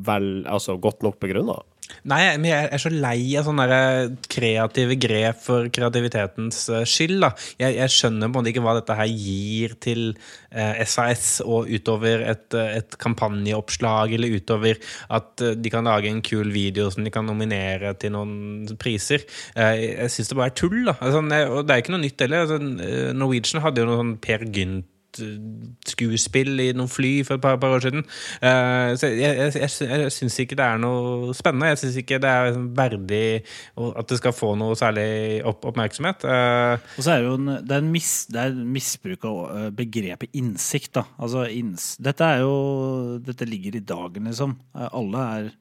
vel, 0.07 0.31
altså, 0.47 0.79
godt 0.79 1.03
nok 1.03 1.19
begrunna. 1.23 1.59
Nei, 2.09 2.21
men 2.37 2.49
jeg 2.49 2.69
er 2.75 2.81
så 2.81 2.91
lei 2.91 3.35
av 3.39 3.47
sånne 3.47 3.65
kreative 4.31 4.97
grep 4.99 5.39
for 5.43 5.69
kreativitetens 5.73 6.65
eh, 6.73 6.85
skyld. 6.89 7.19
Da. 7.23 7.31
Jeg, 7.61 7.77
jeg 7.77 7.93
skjønner 7.95 8.27
på 8.27 8.31
en 8.31 8.41
måte 8.41 8.53
ikke 8.53 8.63
hva 8.65 8.75
dette 8.79 8.97
her 8.97 9.09
gir 9.09 9.75
til 9.83 10.03
eh, 10.51 10.81
SAS 10.89 11.41
og 11.45 11.69
utover 11.71 12.25
et, 12.33 12.47
eh, 12.57 12.77
et, 12.81 12.97
kampanjeoppslag, 13.03 14.15
eller 14.17 14.37
utover 14.37 14.79
at 15.13 15.43
eh, 15.43 15.57
de 15.59 15.73
kan 15.73 15.87
lage 15.87 16.11
en 16.11 16.23
kul 16.25 16.51
video 16.53 16.89
som 16.93 17.05
de 17.05 17.13
kan 17.13 17.27
nominere 17.27 17.95
til 17.99 18.15
noen 18.15 18.77
priser. 18.79 19.25
Eh, 19.55 19.85
jeg 20.03 20.13
syns 20.13 20.31
det 20.31 20.39
bare 20.39 20.53
er 20.53 20.57
tull. 20.59 20.79
Da. 20.89 20.97
Altså, 20.99 21.23
og 21.23 21.67
det 21.67 21.75
er 21.75 21.83
ikke 21.83 21.95
noe 21.95 22.03
nytt 22.03 22.25
heller. 22.25 22.47
Altså, 22.47 23.13
Norwegian 23.15 23.63
hadde 23.63 23.83
jo 23.83 23.89
noe 23.89 24.01
sånn 24.01 24.17
Per 24.23 24.49
Gynt 24.53 24.89
skuespill 25.89 26.61
i 26.63 26.69
noen 26.75 26.91
fly 26.91 27.11
for 27.27 27.37
et 27.37 27.43
par, 27.43 27.59
par 27.61 27.75
år 27.77 27.85
siden. 27.85 28.05
Uh, 28.41 28.93
så 28.99 29.09
jeg, 29.11 29.37
jeg, 29.39 29.53
jeg, 29.61 29.89
jeg 29.91 30.13
syns 30.15 30.39
ikke 30.43 30.57
det 30.59 30.65
er 30.65 30.81
noe 30.81 31.33
spennende. 31.37 31.71
Jeg 31.73 31.81
syns 31.83 31.99
ikke 32.01 32.21
det 32.23 32.31
er 32.31 32.59
verdig 32.77 33.23
at 33.77 34.09
det 34.09 34.19
skal 34.19 34.35
få 34.35 34.53
noe 34.59 34.77
særlig 34.79 35.07
opp, 35.49 35.65
oppmerksomhet. 35.71 36.25
Uh, 36.27 36.77
og 36.97 37.05
så 37.05 37.15
er 37.15 37.23
det 37.23 37.29
jo 37.29 37.39
en, 37.39 37.51
det 37.61 37.77
er 37.77 37.83
en, 37.83 37.91
mis, 37.93 38.13
det 38.33 38.43
er 38.43 38.61
misbruk 38.77 39.27
av 39.29 39.41
eh, 39.53 39.67
begrepet 39.75 40.39
innsikt. 40.39 40.93
Da. 40.99 41.05
Altså, 41.21 41.45
inns, 41.49 41.93
dette 42.03 42.27
er 42.27 42.43
jo 42.43 42.53
Dette 43.23 43.45
ligger 43.47 43.77
i 43.77 43.83
dagen, 43.83 44.27
liksom. 44.29 44.55
Alle 44.73 45.25
er 45.37 45.51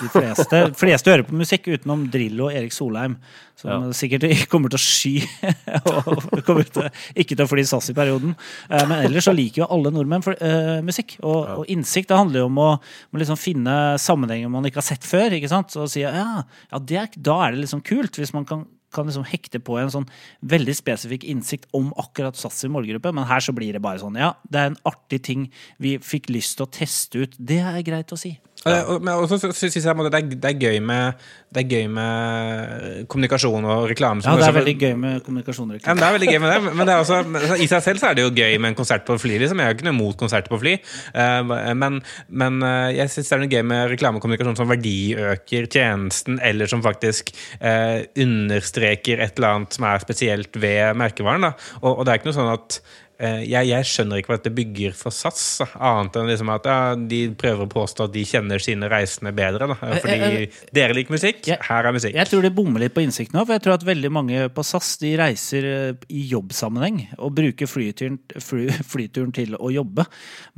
de 0.00 0.10
fleste, 0.12 0.60
fleste 0.78 1.12
hører 1.12 1.26
på 1.28 1.36
musikk 1.38 1.68
utenom 1.70 2.06
Drillo 2.12 2.48
og 2.48 2.56
Erik 2.56 2.74
Solheim, 2.74 3.16
som 3.58 3.70
ja. 3.70 3.94
sikkert 3.96 4.26
kommer 4.52 4.72
til 4.72 4.80
å 4.80 4.82
sky 4.82 5.14
og 5.90 6.44
kommer 6.46 6.68
til, 6.68 6.90
ikke 7.14 7.36
til 7.36 7.44
å 7.46 7.48
fly 7.50 7.64
SAS 7.68 7.92
i 7.92 7.96
perioden. 7.96 8.36
Eh, 8.68 8.84
men 8.90 9.06
ellers 9.08 9.28
så 9.28 9.34
liker 9.36 9.64
jo 9.64 9.70
alle 9.76 9.92
nordmenn 9.94 10.24
for, 10.26 10.38
uh, 10.40 10.80
musikk. 10.86 11.16
Og, 11.22 11.40
ja. 11.40 11.58
og, 11.58 11.66
innsikt 11.74 12.10
det 12.12 12.20
handler 12.20 12.44
jo 12.44 12.50
om 12.50 12.62
å, 12.62 12.70
om 13.12 13.22
liksom 13.22 13.40
finne 13.40 13.76
sammenhenger 14.02 14.52
man 14.52 14.68
ikke 14.68 14.82
har 14.82 14.88
sett 14.90 15.06
før. 15.08 15.36
ikke 15.36 15.52
sant? 15.52 15.74
Og 15.80 15.90
si 15.92 16.04
ja, 16.04 16.14
ja 16.14 16.80
er, 17.04 17.12
da 17.16 17.40
er 17.46 17.54
det 17.54 17.64
liksom 17.64 17.84
kult, 17.86 18.18
hvis 18.20 18.34
man 18.36 18.48
kan 18.48 18.66
kan 18.94 19.08
liksom 19.08 19.26
hekte 19.28 19.60
på 19.64 19.76
en 19.80 19.92
sånn 19.92 20.06
veldig 20.54 20.74
spesifikk 20.78 21.26
innsikt 21.30 21.68
om 21.76 21.90
akkurat 22.00 22.38
SAS 22.38 22.64
i 22.66 22.72
målgruppe, 22.72 23.12
men 23.14 23.28
her 23.28 23.42
så 23.44 23.54
blir 23.56 23.74
det 23.74 23.82
bare 23.84 24.00
sånn 24.02 24.18
ja, 24.20 24.34
det 24.46 24.60
er 24.60 24.72
en 24.72 24.80
artig 24.88 25.22
ting 25.26 25.48
vi 25.82 25.96
fikk 26.02 26.30
lyst 26.32 26.58
til 26.58 26.68
å 26.68 26.72
teste 26.78 27.24
ut. 27.24 27.38
Det 27.38 27.60
er 27.64 27.82
greit 27.86 28.14
å 28.14 28.20
si. 28.20 28.36
Ja. 28.64 28.98
Men 28.98 29.12
også 29.14 29.38
syns 29.52 29.76
jeg 29.76 29.84
det 29.84 30.18
er, 30.18 30.28
det, 30.30 30.50
er 30.50 30.56
gøy 30.56 30.78
med, 30.84 31.20
det 31.52 31.64
er 31.64 31.68
gøy 31.68 31.88
med 31.92 33.04
kommunikasjon 33.12 33.66
og 33.68 33.88
reklame. 33.90 34.24
Ja, 34.24 34.36
det 34.40 34.46
er 34.48 34.56
veldig 34.56 34.74
gøy 34.80 34.94
med 35.00 35.20
kommunikasjon 35.26 35.68
og 35.68 35.76
reklame. 35.76 35.92
Ja, 35.92 36.00
det 36.00 36.08
er 36.08 36.16
veldig 36.16 36.30
gøy 36.32 36.40
med 36.42 36.54
det, 36.54 36.74
men 36.78 36.88
det 36.88 36.96
også, 37.02 37.20
i 37.60 37.68
seg 37.70 37.84
selv 37.84 38.00
så 38.00 38.10
er 38.10 38.18
det 38.18 38.24
jo 38.24 38.32
gøy 38.32 38.56
med 38.56 38.72
en 38.72 38.78
konsert 38.78 39.04
på 39.08 39.18
fly. 39.20 39.36
Liksom. 39.42 39.60
Jeg 39.60 39.68
har 39.70 39.76
ikke 39.76 39.88
noe 39.90 39.96
imot 39.96 40.18
konserter 40.20 40.52
på 40.52 40.60
fly, 40.62 40.74
eh, 40.80 41.52
men, 41.76 42.00
men 42.28 42.58
eh, 42.64 42.88
jeg 43.00 43.12
syns 43.12 43.30
det 43.30 43.36
er 43.36 43.44
noe 43.44 43.52
gøy 43.52 43.64
med 43.74 43.94
reklame 43.94 44.20
og 44.20 44.24
kommunikasjon 44.24 44.58
som 44.62 44.72
verdiøker 44.72 45.68
tjenesten, 45.68 46.40
eller 46.44 46.70
som 46.70 46.84
faktisk 46.84 47.34
eh, 47.60 48.06
understreker 48.24 49.20
et 49.20 49.36
eller 49.36 49.58
annet 49.58 49.76
som 49.76 49.88
er 49.92 50.04
spesielt 50.04 50.60
ved 50.60 50.96
merkevaren. 50.98 51.52
Og, 51.82 51.90
og 51.92 52.04
det 52.04 52.14
er 52.14 52.22
ikke 52.22 52.32
noe 52.32 52.40
sånn 52.40 52.54
at 52.56 52.80
Eh, 52.80 53.03
jeg, 53.18 53.68
jeg, 53.68 53.86
skjønner 53.86 54.18
ikke 54.18 54.32
hva 54.32 54.36
dette 54.40 54.50
bygger 54.54 54.94
for 54.98 55.14
SAS, 55.14 55.62
annet 55.78 56.16
enn 56.18 56.26
liksom 56.30 56.50
at 56.50 56.66
ja, 56.66 56.78
de 56.98 57.20
prøver 57.38 57.66
å 57.66 57.70
påstå 57.70 58.08
at 58.08 58.14
de 58.14 58.24
kjenner 58.26 58.62
sine 58.62 58.88
reisende 58.90 59.30
bedre. 59.36 59.68
Da. 59.70 59.76
Eh, 59.78 60.00
fordi 60.02 60.16
jeg, 60.18 60.32
jeg, 60.34 60.72
dere 60.74 60.96
liker 60.98 61.14
musikk, 61.14 61.38
jeg, 61.46 61.60
her 61.68 61.88
er 61.88 61.94
musikk. 61.94 62.16
Jeg 62.18 62.30
tror 62.30 62.42
de 62.42 62.52
bommer 62.56 62.82
litt 62.82 62.96
på 62.96 63.04
innsikt 63.04 63.36
nå, 63.36 63.44
for 63.44 63.54
jeg 63.54 63.64
tror 63.66 63.76
at 63.76 63.86
veldig 63.86 64.10
mange 64.14 64.48
på 64.54 64.66
SAS 64.66 64.96
de 65.02 65.14
reiser 65.20 65.68
i 66.10 66.24
jobbsammenheng 66.32 67.00
og 67.20 67.36
bruker 67.38 67.70
flyturen, 67.70 68.18
fly, 68.42 68.66
flyturen 68.94 69.32
til 69.36 69.54
å 69.60 69.70
jobbe. 69.74 70.08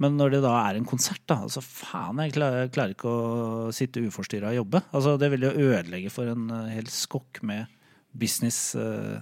Men 0.03 0.17
når 0.21 0.39
det 0.39 0.43
da 0.47 0.57
er 0.65 0.81
en 0.81 0.89
konsert, 0.89 1.23
da 1.29 1.43
altså 1.45 1.61
faen, 1.65 2.25
jeg 2.25 2.37
klarer, 2.39 2.73
klarer 2.73 2.97
ikke 2.97 3.13
å 3.13 3.71
sitte 3.77 4.05
uforstyrra 4.07 4.55
og 4.55 4.61
jobbe. 4.63 4.85
Altså, 4.97 5.17
det 5.21 5.33
vil 5.35 5.49
jo 5.49 5.55
ødelegge 5.69 6.13
for 6.15 6.33
en 6.33 6.49
hel 6.73 6.89
skokk 6.89 7.45
med 7.47 7.69
business. 8.17 8.75
Uh, 8.75 9.21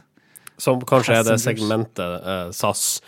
som 0.60 0.82
kanskje 0.86 1.18
er 1.18 1.26
det 1.26 1.38
segmentet 1.42 2.22
uh, 2.22 2.50
SAS 2.54 3.00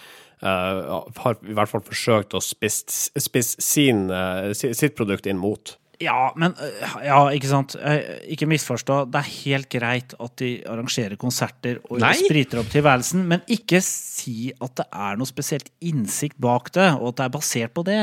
har 0.43 1.38
i 1.47 1.55
hvert 1.57 1.71
fall 1.71 1.85
forsøkt 1.87 2.37
å 2.37 2.43
spisse, 2.45 3.57
sin, 3.62 4.07
uh, 4.11 4.52
sitt 4.52 4.97
produkt 4.99 5.26
inn 5.26 5.38
mot. 5.40 5.76
Ja, 6.02 6.33
men 6.37 6.52
øh, 6.61 6.97
Ja, 7.05 7.21
ikke 7.33 7.49
sant. 7.49 7.76
Eh, 7.81 8.19
Ikke 8.35 8.49
misforstå. 8.50 8.99
Det 9.12 9.21
er 9.21 9.31
helt 9.47 9.69
greit 9.73 10.14
at 10.21 10.35
de 10.43 10.50
arrangerer 10.69 11.16
konserter 11.21 11.78
og 11.88 12.02
Nei. 12.02 12.12
spriter 12.19 12.61
opp 12.61 12.69
tilværelsen, 12.73 13.25
men 13.31 13.40
ikke 13.49 13.81
si 13.85 14.50
at 14.61 14.76
det 14.76 14.87
er 14.93 15.16
noe 15.16 15.28
spesielt 15.31 15.71
innsikt 15.81 16.37
bak 16.43 16.69
det, 16.76 16.90
og 17.00 17.14
at 17.14 17.21
det 17.23 17.26
er 17.26 17.35
basert 17.38 17.75
på 17.76 17.87
det. 17.88 18.00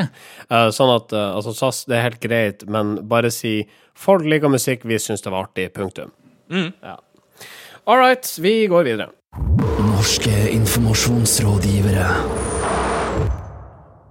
Eh, 0.49 0.69
sånn 0.73 0.93
at 0.95 1.13
eh, 1.13 1.29
altså, 1.37 1.53
SAS, 1.57 1.83
det 1.89 1.99
er 1.99 2.07
helt 2.07 2.21
greit, 2.23 2.65
men 2.65 2.95
bare 3.09 3.29
si 3.33 3.59
folk 3.93 4.25
liker 4.25 4.49
musikk, 4.49 4.87
vi 4.89 4.97
syns 4.97 5.21
det 5.21 5.33
var 5.33 5.45
artig. 5.51 5.69
Punktum. 5.77 6.13
Ja. 6.49 6.97
All 7.85 7.99
right, 7.99 8.25
vi 8.41 8.63
går 8.71 8.89
videre. 8.89 9.11
Norske 10.03 10.49
informasjonsrådgivere. 10.51 12.05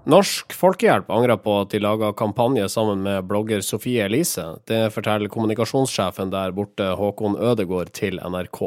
Norsk 0.09 0.55
Folkehjelp 0.57 1.11
angrer 1.13 1.37
på 1.45 1.59
at 1.61 1.75
de 1.75 1.83
laga 1.85 2.15
kampanje 2.17 2.65
sammen 2.73 3.03
med 3.05 3.27
blogger 3.29 3.61
Sofie 3.61 4.07
Elise. 4.07 4.47
Det 4.65 4.87
forteller 4.95 5.29
kommunikasjonssjefen 5.29 6.33
der 6.33 6.57
borte, 6.57 6.89
Håkon 6.97 7.37
Ødegård, 7.37 7.93
til 7.93 8.17
NRK. 8.25 8.63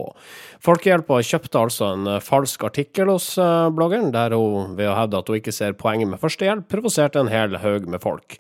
Folkehjelpa 0.70 1.18
kjøpte 1.26 1.66
altså 1.66 1.90
en 1.96 2.14
falsk 2.22 2.70
artikkel 2.70 3.10
hos 3.16 3.32
eh, 3.42 3.74
bloggeren, 3.74 4.14
der 4.14 4.38
hun 4.38 4.78
ved 4.78 4.94
å 4.94 4.98
hevde 5.00 5.26
at 5.26 5.34
hun 5.34 5.42
ikke 5.42 5.58
ser 5.64 5.74
poenget 5.82 6.14
med 6.14 6.22
førstehjelp, 6.22 6.70
provoserte 6.70 7.26
en 7.26 7.34
hel 7.34 7.58
haug 7.66 7.90
med 7.90 8.06
folk. 8.06 8.38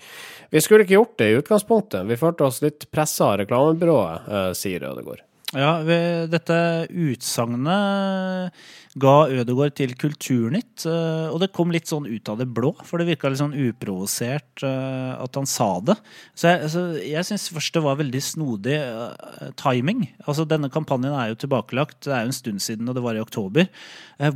Vi 0.54 0.62
skulle 0.62 0.86
ikke 0.86 1.00
gjort 1.00 1.18
det 1.18 1.34
i 1.34 1.40
utgangspunktet, 1.42 2.06
vi 2.06 2.22
følte 2.22 2.52
oss 2.52 2.62
litt 2.62 2.86
pressa 2.94 3.32
av 3.32 3.40
reklamebyrået, 3.42 4.30
eh, 4.30 4.52
sier 4.62 4.86
Ødegård. 4.94 5.25
Ja, 5.56 5.80
dette 6.28 6.56
utsagnet 6.92 8.60
ga 8.96 9.14
Ødegaard 9.28 9.76
til 9.76 9.92
Kulturnytt, 10.00 10.86
eh, 10.88 11.28
og 11.28 11.42
det 11.44 11.52
kom 11.56 11.72
litt 11.74 11.90
sånn 11.90 12.08
ut 12.08 12.30
av 12.32 12.40
det 12.40 12.48
blå, 12.56 12.72
for 12.88 13.00
det 13.00 13.10
virka 13.10 13.32
litt 13.32 13.42
sånn 13.42 13.56
uprovosert 13.68 14.64
eh, 14.64 15.12
at 15.20 15.36
han 15.36 15.48
sa 15.50 15.68
det. 15.84 15.98
Så 16.32 16.48
jeg, 16.48 16.62
altså, 16.70 16.84
jeg 17.04 17.28
syns 17.28 17.50
først 17.52 17.76
det 17.76 17.84
var 17.84 18.00
veldig 18.00 18.22
snodig 18.24 18.78
eh, 18.80 19.50
timing. 19.60 20.06
Altså 20.24 20.48
Denne 20.48 20.72
kampanjen 20.72 21.16
er 21.16 21.34
jo 21.34 21.40
tilbakelagt, 21.44 22.06
det 22.08 22.16
er 22.16 22.24
jo 22.24 22.32
en 22.32 22.40
stund 22.40 22.64
siden, 22.64 22.88
og 22.88 22.96
det 22.96 23.04
var 23.04 23.20
i 23.20 23.24
oktober. 23.24 23.68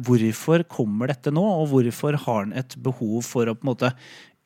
Hvorfor 0.07 0.65
kommer 0.67 1.07
dette 1.07 1.31
nå, 1.31 1.43
og 1.61 1.71
hvorfor 1.71 2.19
har 2.19 2.43
han 2.43 2.55
et 2.59 2.75
behov 2.83 3.23
for 3.27 3.47
å 3.47 3.55
på 3.55 3.63
en 3.63 3.71
måte 3.71 3.93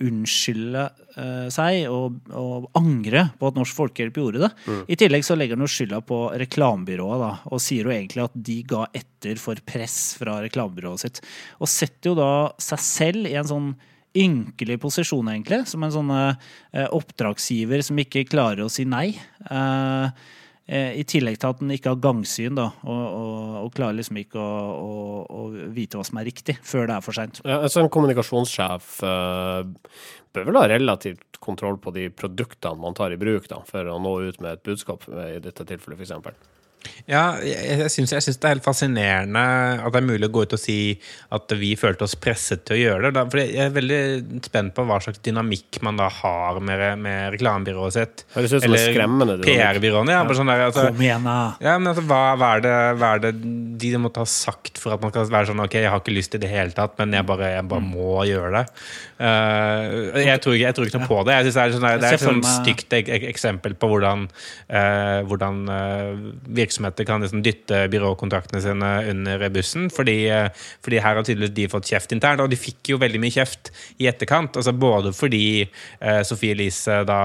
unnskylde 0.02 0.88
uh, 1.18 1.48
seg 1.54 1.86
og, 1.92 2.18
og 2.34 2.68
angre 2.80 3.28
på 3.40 3.50
at 3.50 3.58
Norsk 3.60 3.78
Folkehjelp 3.78 4.20
gjorde 4.20 4.42
det. 4.46 4.52
I 4.90 4.98
tillegg 5.00 5.26
så 5.28 5.38
legger 5.38 5.60
han 5.60 5.70
skylda 5.70 6.02
på 6.08 6.20
reklamebyrået 6.42 7.22
da, 7.22 7.32
og 7.54 7.62
sier 7.64 7.88
jo 7.88 7.94
egentlig 7.94 8.26
at 8.26 8.38
de 8.50 8.60
ga 8.68 8.88
etter 8.96 9.40
for 9.42 9.60
press 9.68 10.16
fra 10.20 10.40
reklamebyrået 10.44 11.06
sitt. 11.06 11.24
Og 11.62 11.72
setter 11.72 12.12
jo 12.12 12.20
da 12.20 12.32
seg 12.62 12.84
selv 12.84 13.30
i 13.30 13.38
en 13.40 13.50
sånn 13.50 13.74
ynkelig 14.14 14.78
posisjon, 14.82 15.30
egentlig, 15.32 15.64
som 15.70 15.84
en 15.86 15.94
sånn 15.94 16.14
uh, 16.14 16.36
oppdragsgiver 16.94 17.82
som 17.86 18.00
ikke 18.02 18.28
klarer 18.30 18.66
å 18.66 18.72
si 18.72 18.86
nei. 18.86 19.08
Eh, 19.50 20.24
I 20.64 21.04
tillegg 21.04 21.36
til 21.42 21.52
at 21.52 21.60
den 21.60 21.74
ikke 21.76 21.92
har 21.92 22.00
gangsyn, 22.00 22.56
da, 22.56 22.70
og, 22.88 23.02
og, 23.04 23.56
og 23.66 23.74
klarer 23.76 23.98
liksom 23.98 24.22
ikke 24.22 24.40
å, 24.40 24.62
å, 24.80 25.18
å 25.28 25.42
vite 25.76 26.00
hva 26.00 26.06
som 26.08 26.22
er 26.22 26.30
riktig, 26.30 26.56
før 26.64 26.88
det 26.88 26.96
er 26.96 27.04
for 27.04 27.18
seint. 27.18 27.42
Ja, 27.44 27.58
altså 27.58 27.82
en 27.82 27.92
kommunikasjonssjef 27.92 28.94
uh, 29.04 29.68
bør 30.32 30.48
vel 30.48 30.62
ha 30.62 30.64
relativt 30.72 31.42
kontroll 31.44 31.82
på 31.84 31.92
de 31.92 32.08
produktene 32.16 32.80
man 32.80 32.96
tar 32.96 33.12
i 33.12 33.20
bruk 33.20 33.50
da, 33.52 33.60
for 33.68 33.92
å 33.92 34.00
nå 34.00 34.16
ut 34.30 34.40
med 34.40 34.56
et 34.56 34.64
budskap, 34.64 35.04
i 35.12 35.44
dette 35.44 35.68
tilfellet 35.68 36.00
f.eks. 36.00 36.16
Ja, 37.04 37.36
jeg, 37.44 37.60
jeg 37.84 37.92
syns 37.92 38.14
jeg 38.16 38.24
syns 38.24 38.38
det 38.40 38.48
er 38.48 38.56
helt 38.56 38.66
fascinerende 38.66 39.42
at 39.84 39.92
det 39.92 40.00
er 40.00 40.06
mulig 40.08 40.28
å 40.30 40.32
gå 40.34 40.46
ut 40.46 40.56
og 40.56 40.62
si 40.62 40.78
at 41.36 41.52
vi 41.60 41.74
følte 41.80 42.06
oss 42.08 42.16
presset 42.20 42.64
til 42.68 42.78
å 42.78 42.80
gjøre 42.80 43.08
det. 43.08 43.12
Da, 43.18 43.24
for 43.28 43.42
jeg 43.42 43.60
er 43.60 43.74
veldig 43.76 44.00
spent 44.48 44.76
på 44.78 44.86
hva 44.88 45.00
slags 45.04 45.20
dynamikk 45.26 45.82
man 45.84 46.00
da 46.00 46.08
har 46.22 46.60
med, 46.64 46.84
med 47.04 47.34
reklamebyrået 47.36 47.98
sitt. 47.98 48.24
Høres 48.36 48.56
ut 48.56 48.64
som 48.64 48.76
en 48.76 48.84
skremmende. 48.86 49.38
PR-byråene. 49.44 50.16
Ja, 50.16 50.24
sånn 50.34 50.52
der, 50.52 50.66
altså, 50.70 50.88
Kom 50.92 51.04
igjen, 51.04 51.28
da! 51.28 51.38
ja, 51.64 51.76
men 51.80 51.92
altså, 51.92 52.06
hva, 52.08 52.22
hva, 52.40 52.54
er 52.58 52.66
det, 52.66 52.76
hva 53.02 53.12
er 53.18 53.26
det 53.26 53.34
de 53.84 53.92
måtte 54.00 54.24
ha 54.24 54.30
sagt 54.30 54.80
for 54.80 54.96
at 54.96 55.04
man 55.04 55.12
skal 55.12 55.28
være 55.32 55.52
sånn 55.52 55.62
Ok, 55.64 55.76
jeg 55.82 55.92
har 55.92 56.00
ikke 56.02 56.16
lyst 56.16 56.38
i 56.38 56.42
det 56.42 56.52
hele 56.52 56.76
tatt, 56.76 56.96
men 57.02 57.14
jeg 57.16 57.28
bare, 57.28 57.52
jeg 57.58 57.68
bare 57.72 57.84
må 57.84 58.24
gjøre 58.28 58.54
det. 58.62 58.64
Uh, 59.20 60.24
jeg, 60.24 60.40
tror 60.44 60.56
ikke, 60.56 60.66
jeg 60.66 60.78
tror 60.78 60.90
ikke 60.90 61.02
noe 61.04 61.12
på 61.12 61.20
det. 61.28 61.36
Jeg 61.36 61.50
synes 61.50 61.60
det 61.60 61.64
er, 61.64 61.76
sånn, 61.76 61.86
det 61.90 62.10
er 62.10 62.18
et 62.18 62.24
sånn 62.24 62.44
stygt 62.48 62.96
ek 62.98 63.12
ek 63.18 63.28
eksempel 63.30 63.76
på 63.80 63.92
hvordan, 63.92 64.26
uh, 64.72 65.20
hvordan 65.30 65.62
uh, 65.70 66.26
virksomheter 66.48 66.73
kan 67.06 67.22
liksom 67.22 67.44
dytte 67.44 67.88
byråkontraktene 67.92 68.62
sine 68.62 68.92
under 69.12 69.50
bussen. 69.50 69.90
Fordi, 69.94 70.30
eh, 70.30 70.50
fordi 70.84 71.02
her 71.02 71.16
har 71.16 71.24
tydeligvis 71.24 71.54
de 71.56 71.68
fått 71.68 71.90
kjeft 71.92 72.12
internt, 72.12 72.42
og 72.42 72.50
de 72.50 72.56
fikk 72.60 72.94
jo 72.94 72.98
veldig 72.98 73.20
mye 73.20 73.32
kjeft 73.32 73.72
i 74.00 74.08
etterkant. 74.08 74.56
Altså 74.58 74.74
både 74.74 75.14
fordi 75.14 75.70
eh, 76.02 76.22
Sofie 76.24 76.52
Elise 76.54 77.04
da 77.06 77.20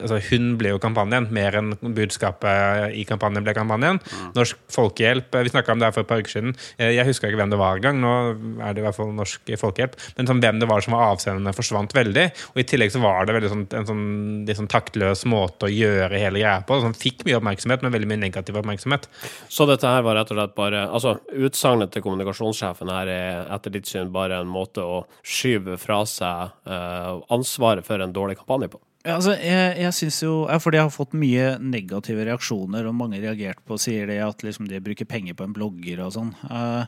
altså 0.00 0.18
Hun 0.30 0.56
ble 0.58 0.70
jo 0.74 0.78
kampanjen, 0.82 1.30
mer 1.34 1.56
enn 1.58 1.74
budskapet 1.80 2.94
i 2.94 3.04
kampanjen 3.08 3.44
ble 3.46 3.54
kampanjen. 3.56 4.00
Norsk 4.36 4.58
Folkehjelp, 4.72 5.34
eh, 5.34 5.42
vi 5.46 5.52
snakka 5.54 5.72
om 5.72 5.78
det 5.78 5.88
her 5.88 5.92
for 5.96 6.00
et 6.06 6.10
par 6.10 6.22
uker 6.22 6.30
siden. 6.30 6.56
Eh, 6.78 6.94
Jeg 6.98 7.06
husker 7.06 7.28
ikke 7.28 7.42
hvem 7.42 7.50
det 7.50 7.58
var 7.58 7.78
engang. 7.78 8.00
Nå 8.00 8.60
er 8.64 8.74
det 8.74 8.82
i 8.82 8.86
hvert 8.86 8.96
fall 8.96 9.12
Norsk 9.12 9.40
Folkehjelp. 9.58 9.94
Men 10.16 10.26
sånn, 10.26 10.40
hvem 10.42 10.60
det 10.60 10.68
var 10.68 10.80
som 10.84 10.94
var 10.96 11.14
avsendende, 11.14 11.54
forsvant 11.54 11.92
veldig. 11.92 12.26
Og 12.54 12.62
i 12.62 12.66
tillegg 12.68 12.92
så 12.92 13.00
var 13.02 13.26
det 13.26 13.48
sånn, 13.48 13.66
en 13.72 13.86
sånn, 13.86 14.56
sånn 14.56 14.68
taktløs 14.70 15.24
måte 15.28 15.68
å 15.68 15.72
gjøre 15.72 16.18
hele 16.18 16.38
greia 16.38 16.62
på. 16.66 16.80
Som 16.82 16.94
fikk 16.94 17.24
mye 17.26 17.38
oppmerksomhet, 17.38 17.82
men 17.82 17.92
veldig 17.92 18.08
mye 18.08 18.24
negativ 18.26 18.47
oppmerksomhet. 18.56 19.08
Så 19.52 19.66
dette 19.68 19.90
her 19.90 20.04
var 20.06 20.16
rett 20.16 20.32
og 20.32 20.38
slett 20.38 20.56
bare 20.56 20.86
Altså, 20.88 21.18
utsagnet 21.36 21.92
til 21.92 22.02
kommunikasjonssjefen 22.06 22.88
her 22.92 23.12
er 23.12 23.54
etter 23.54 23.74
ditt 23.74 23.90
syn 23.90 24.12
bare 24.14 24.40
en 24.40 24.50
måte 24.50 24.80
å 24.80 25.02
skyve 25.20 25.76
fra 25.80 26.00
seg 26.08 26.54
uh, 26.70 27.20
ansvaret 27.34 27.84
for 27.86 28.00
en 28.00 28.14
dårlig 28.14 28.38
kampanje 28.40 28.70
på. 28.72 28.80
Ja, 29.06 29.14
altså, 29.14 29.36
jeg, 29.38 29.76
jeg 29.78 29.94
synes 29.94 30.18
jo, 30.24 30.32
ja, 30.50 30.58
fordi 30.60 30.80
jeg 30.80 30.88
har 30.88 30.92
fått 30.92 31.14
mye 31.16 31.52
negative 31.62 32.26
reaksjoner, 32.26 32.88
og 32.88 32.96
mange 32.98 33.20
reagert 33.22 33.60
på 33.64 33.78
sier 33.80 34.10
det 34.10 34.18
at 34.24 34.42
liksom 34.44 34.66
de 34.68 34.82
bruker 34.84 35.08
penger 35.08 35.38
på 35.38 35.46
en 35.46 35.54
blogger 35.56 36.02
og 36.04 36.12
sånn. 36.16 36.32
Uh, 36.50 36.82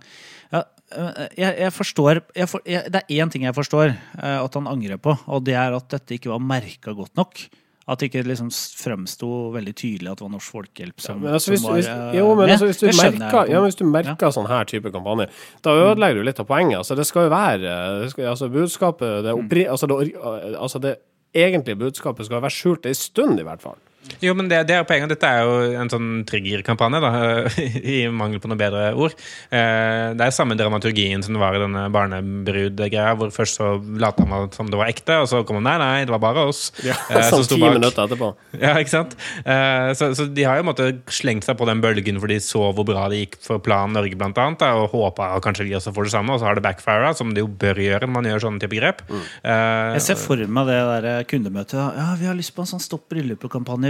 ja, 0.50 0.64
eh, 0.90 1.22
jeg, 1.38 1.54
jeg 1.62 1.72
forstår 1.76 2.20
jeg 2.34 2.50
for, 2.50 2.66
jeg, 2.66 2.90
Det 2.90 3.04
er 3.04 3.22
én 3.22 3.30
ting 3.30 3.46
jeg 3.46 3.54
forstår 3.54 3.94
uh, 3.94 4.40
at 4.42 4.58
han 4.58 4.68
angrer 4.68 4.98
på, 5.00 5.14
og 5.30 5.46
det 5.46 5.54
er 5.56 5.76
at 5.78 5.88
dette 5.94 6.18
ikke 6.18 6.32
var 6.34 6.42
merka 6.42 6.96
godt 6.98 7.14
nok. 7.20 7.44
At 7.90 7.98
det 7.98 8.10
ikke 8.10 8.22
liksom 8.28 8.52
fremsto 8.78 9.28
veldig 9.56 9.72
tydelig 9.74 10.12
at 10.12 10.20
det 10.20 10.26
var 10.26 10.32
Norsk 10.36 10.54
Folkehjelp 10.54 11.02
som, 11.02 11.18
Men 11.24 11.34
altså, 11.34 11.50
hvis, 11.50 11.64
som 11.64 11.72
var 11.72 11.80
hvis, 11.80 11.88
jo, 12.20 12.26
men 12.28 12.44
med. 12.44 12.52
altså, 12.54 12.68
hvis 12.70 12.80
du 12.80 12.86
merker, 13.00 13.50
ja, 13.50 13.62
hvis 13.64 13.78
du 13.80 13.84
merker 13.90 14.34
sånn 14.36 14.46
her 14.50 14.68
type 14.70 14.92
kampanje, 14.94 15.26
da 15.66 15.74
ødelegger 15.88 16.20
du 16.20 16.28
litt 16.28 16.42
av 16.42 16.46
poenget. 16.46 16.78
Altså, 16.78 16.94
det 17.00 17.08
skal 17.10 17.26
jo 17.26 17.32
være 17.34 17.76
skal, 18.12 18.30
altså, 18.36 18.50
budskapet 18.54 19.24
det, 19.26 19.34
oppri, 19.34 19.66
altså, 19.66 19.90
det, 19.90 20.12
altså, 20.54 20.82
det 20.86 20.96
egentlige 21.34 21.80
budskapet 21.82 22.30
skal 22.30 22.44
være 22.44 22.54
skjult 22.54 22.86
en 22.86 22.98
stund, 22.98 23.40
i 23.42 23.46
hvert 23.46 23.64
fall. 23.64 23.78
Jo, 24.20 24.32
men 24.36 24.48
det, 24.50 24.62
det 24.68 24.74
er 24.78 24.84
poenget. 24.88 25.10
Dette 25.12 25.28
er 25.28 25.44
jo 25.44 25.80
en 25.80 25.90
sånn 25.92 26.08
triggerkampanje, 26.28 26.98
da, 27.04 27.10
i 27.94 27.98
mangel 28.12 28.40
på 28.42 28.48
noe 28.50 28.58
bedre 28.58 28.90
ord. 28.96 29.12
Eh, 29.52 30.12
Det 30.16 30.24
er 30.26 30.34
samme 30.34 30.56
dramaturgien 30.58 31.22
som 31.24 31.36
det 31.36 31.40
var 31.42 31.56
i 31.56 31.60
denne 31.62 31.84
barnebrud-greia, 31.92 33.12
hvor 33.18 33.30
først 33.34 33.58
så 33.60 33.68
lot 34.00 34.18
han 34.20 34.48
som 34.56 34.70
det 34.72 34.78
var 34.80 34.90
ekte, 34.90 35.18
og 35.22 35.28
så 35.30 35.42
kom 35.46 35.60
han 35.60 35.66
nei, 35.68 35.76
nei, 35.80 36.04
det 36.08 36.14
var 36.14 36.22
bare 36.22 36.46
oss. 36.50 36.70
Ja, 36.84 36.96
eh, 37.12 37.22
som 37.28 37.44
sånn 37.44 37.56
ti 37.56 37.60
minutter 37.62 38.06
etterpå. 38.08 38.30
Ja, 38.60 38.74
ikke 38.80 38.92
sant? 38.92 39.14
Eh, 39.44 39.92
Så, 39.96 40.10
så 40.18 40.26
de 40.32 40.44
har 40.46 40.60
jo 40.60 40.66
på 40.72 40.88
slengt 41.12 41.46
seg 41.46 41.56
på 41.60 41.66
den 41.68 41.80
bølgen 41.84 42.18
for 42.22 42.30
de 42.30 42.38
så 42.44 42.70
hvor 42.76 42.86
bra 42.88 43.06
det 43.12 43.20
gikk 43.22 43.38
for 43.44 43.60
Plan 43.62 43.92
Norge, 43.94 44.16
blant 44.20 44.38
annet, 44.40 44.60
da, 44.62 44.72
og 44.80 44.90
håpa 44.94 45.30
kanskje 45.44 45.66
vi 45.68 45.76
også 45.78 45.92
får 45.96 46.08
det 46.08 46.14
samme, 46.16 46.34
og 46.34 46.40
så 46.42 46.48
har 46.50 46.58
det 46.58 46.64
backfira, 46.66 47.12
som 47.16 47.32
det 47.36 47.44
jo 47.44 47.48
bør 47.60 47.80
gjøre 47.84 48.06
når 48.08 48.14
man 48.16 48.28
gjør 48.32 48.44
sånne 48.48 48.62
type 48.64 48.78
grep. 48.80 49.04
Eh, 49.10 49.94
Jeg 49.98 50.04
ser 50.08 50.20
for 50.20 50.40
meg 50.50 50.68
det 50.70 50.80
der 51.06 51.24
kundemøtet. 51.30 51.78
Ja, 52.00 52.10
vi 52.20 52.28
har 52.30 52.36
lyst 52.38 52.54
på 52.56 52.64
en 52.64 52.70
sånn 52.74 52.82
Stopp 52.82 53.12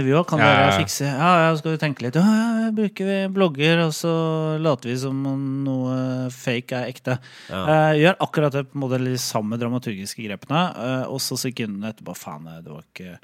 vi 0.05 0.15
òg. 0.17 0.25
Kan 0.29 0.41
Ja, 0.41 0.47
ja, 0.49 0.59
dere 0.59 0.71
ja. 0.71 0.77
fikse 0.81 1.07
Ja, 1.07 1.31
ja, 1.45 1.51
skal 1.59 1.75
vi 1.75 1.81
tenke 1.81 2.05
litt. 2.05 2.17
Ja, 2.19 2.37
ja, 2.65 2.71
bruker 2.75 3.09
vi 3.09 3.17
blogger, 3.35 3.83
og 3.87 3.93
så 3.97 4.13
later 4.61 4.91
vi 4.91 4.97
som 5.01 5.19
om 5.27 5.43
noe 5.65 5.97
fake 6.33 6.79
er 6.79 6.91
ekte. 6.93 7.17
Eh, 7.49 7.91
gjør 8.01 8.19
akkurat 8.27 8.57
det 8.57 8.65
på 8.69 8.79
en 8.79 8.85
måte 8.85 9.01
de 9.03 9.17
samme 9.21 9.59
dramaturgiske 9.61 10.25
grepene, 10.25 10.63
uh, 10.77 11.05
og 11.11 11.21
så 11.23 11.37
sekundene 11.39 11.91
etterpå 11.91 12.15
Faen, 12.17 12.49
det 12.61 12.71
var 12.71 12.83
ikke 12.85 13.17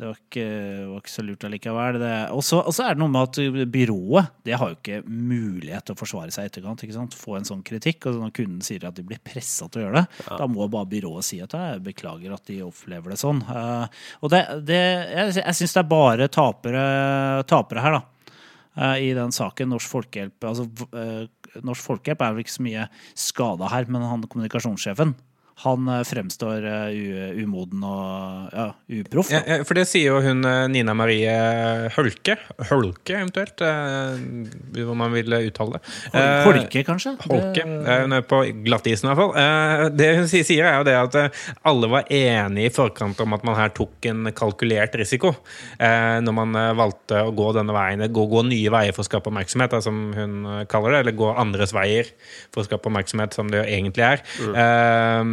det 0.00 0.06
var 0.08 0.16
ikke, 0.16 0.44
var 0.88 1.00
ikke 1.02 1.12
så 1.12 1.22
lurt 1.26 1.42
allikevel. 1.44 1.96
Og 2.32 2.40
så 2.46 2.60
er 2.86 2.94
det 2.96 3.02
noe 3.02 3.12
med 3.12 3.26
at 3.26 3.66
byrået 3.68 4.30
det 4.48 4.54
har 4.56 4.70
jo 4.70 4.78
ikke 4.78 5.02
mulighet 5.04 5.84
til 5.84 5.92
å 5.92 6.00
forsvare 6.00 6.32
seg 6.32 6.46
i 6.46 6.48
etterkant. 6.48 6.84
ikke 6.86 6.96
sant? 6.96 7.16
Få 7.20 7.36
en 7.36 7.44
sånn 7.44 7.60
kritikk. 7.66 8.06
og 8.08 8.16
Når 8.22 8.32
kunden 8.38 8.62
sier 8.64 8.86
at 8.88 8.96
de 8.96 9.04
blir 9.04 9.20
pressa 9.20 9.68
til 9.68 9.82
å 9.82 9.84
gjøre 9.84 10.00
det, 10.00 10.24
da 10.40 10.48
må 10.48 10.70
bare 10.72 10.88
byrået 10.88 11.28
si 11.28 11.42
at 11.44 11.52
jeg 11.52 11.84
beklager 11.84 12.32
at 12.32 12.48
de 12.48 12.62
opplever 12.64 13.12
det 13.12 13.20
sånn. 13.20 13.44
Eh, 13.44 14.00
og 14.24 14.32
det, 14.32 14.40
det, 14.70 14.80
jeg, 14.80 15.36
jeg 15.42 15.58
syns 15.60 15.76
det 15.76 15.82
er 15.84 15.92
bare 15.92 16.30
tapere, 16.32 16.84
tapere 17.52 17.84
her, 17.84 17.98
da. 17.98 18.32
eh, 18.80 18.96
I 19.10 19.14
den 19.20 19.36
saken. 19.36 19.74
Norsk 19.74 19.98
Folkehjelp 19.98 20.48
altså, 20.48 20.64
eh, 20.96 21.26
Norsk 21.60 21.90
Folkehjelp 21.90 22.24
er 22.24 22.38
vel 22.38 22.46
ikke 22.46 22.56
så 22.56 22.64
mye 22.64 22.88
skada 23.28 23.68
her, 23.74 23.92
men 23.92 24.08
han 24.08 24.24
kommunikasjonssjefen 24.24 25.12
han 25.60 25.88
eh, 25.92 26.00
fremstår 26.08 26.64
eh, 26.64 27.42
umoden 27.44 27.82
og 27.84 28.54
ja, 28.56 28.66
uproff. 29.02 29.28
Ja, 29.30 29.40
ja, 29.44 29.58
for 29.68 29.76
det 29.76 29.84
sier 29.90 30.14
jo 30.14 30.20
hun 30.24 30.40
eh, 30.48 30.62
Nina 30.72 30.94
Marie 30.96 31.34
Hølke. 31.92 32.38
Hølke, 32.70 33.18
eventuelt. 33.18 33.60
Hvor 33.60 34.96
man 34.96 35.12
vil 35.12 35.34
uttale 35.36 35.76
det. 35.76 35.82
Holke, 36.46 36.84
kanskje? 36.88 37.12
Holke. 37.26 37.64
Det- 37.66 37.98
Hun 38.00 38.12
er 38.16 38.22
på 38.24 38.40
glattisen, 38.64 39.10
i 39.10 39.12
hvert 39.12 39.20
fall. 39.20 39.92
Det 40.00 40.08
hun 40.16 40.28
sier, 40.30 40.44
sier, 40.48 40.64
er 40.70 40.78
jo 40.80 40.86
det 40.88 40.96
at 40.96 41.42
alle 41.68 41.90
var 41.92 42.08
enige 42.08 42.70
i 42.70 42.72
forkant 42.72 43.20
om 43.20 43.36
at 43.36 43.44
man 43.44 43.58
her 43.58 43.68
tok 43.76 44.08
en 44.10 44.30
kalkulert 44.36 44.96
risiko. 44.96 45.34
eh, 45.78 46.20
Når 46.24 46.32
man 46.40 46.56
valgte 46.78 47.20
å 47.26 47.34
gå 47.36 47.50
denne 47.56 47.76
veien, 47.76 48.06
gå, 48.12 48.26
gå 48.32 48.44
nye 48.48 48.72
veier 48.72 48.96
for 48.96 49.04
å 49.04 49.08
skape 49.10 49.28
oppmerksomhet, 49.30 49.76
som 49.84 50.00
hun 50.16 50.64
kaller 50.72 50.96
det. 50.96 51.04
Eller 51.04 51.18
gå 51.20 51.30
andres 51.36 51.72
veier 51.76 52.08
for 52.52 52.62
å 52.62 52.68
skape 52.70 52.88
oppmerksomhet, 52.88 53.34
som 53.36 53.52
det 53.52 53.60
jo 53.60 53.68
egentlig 53.68 54.08
er. 54.08 54.24
Eh, 54.50 55.24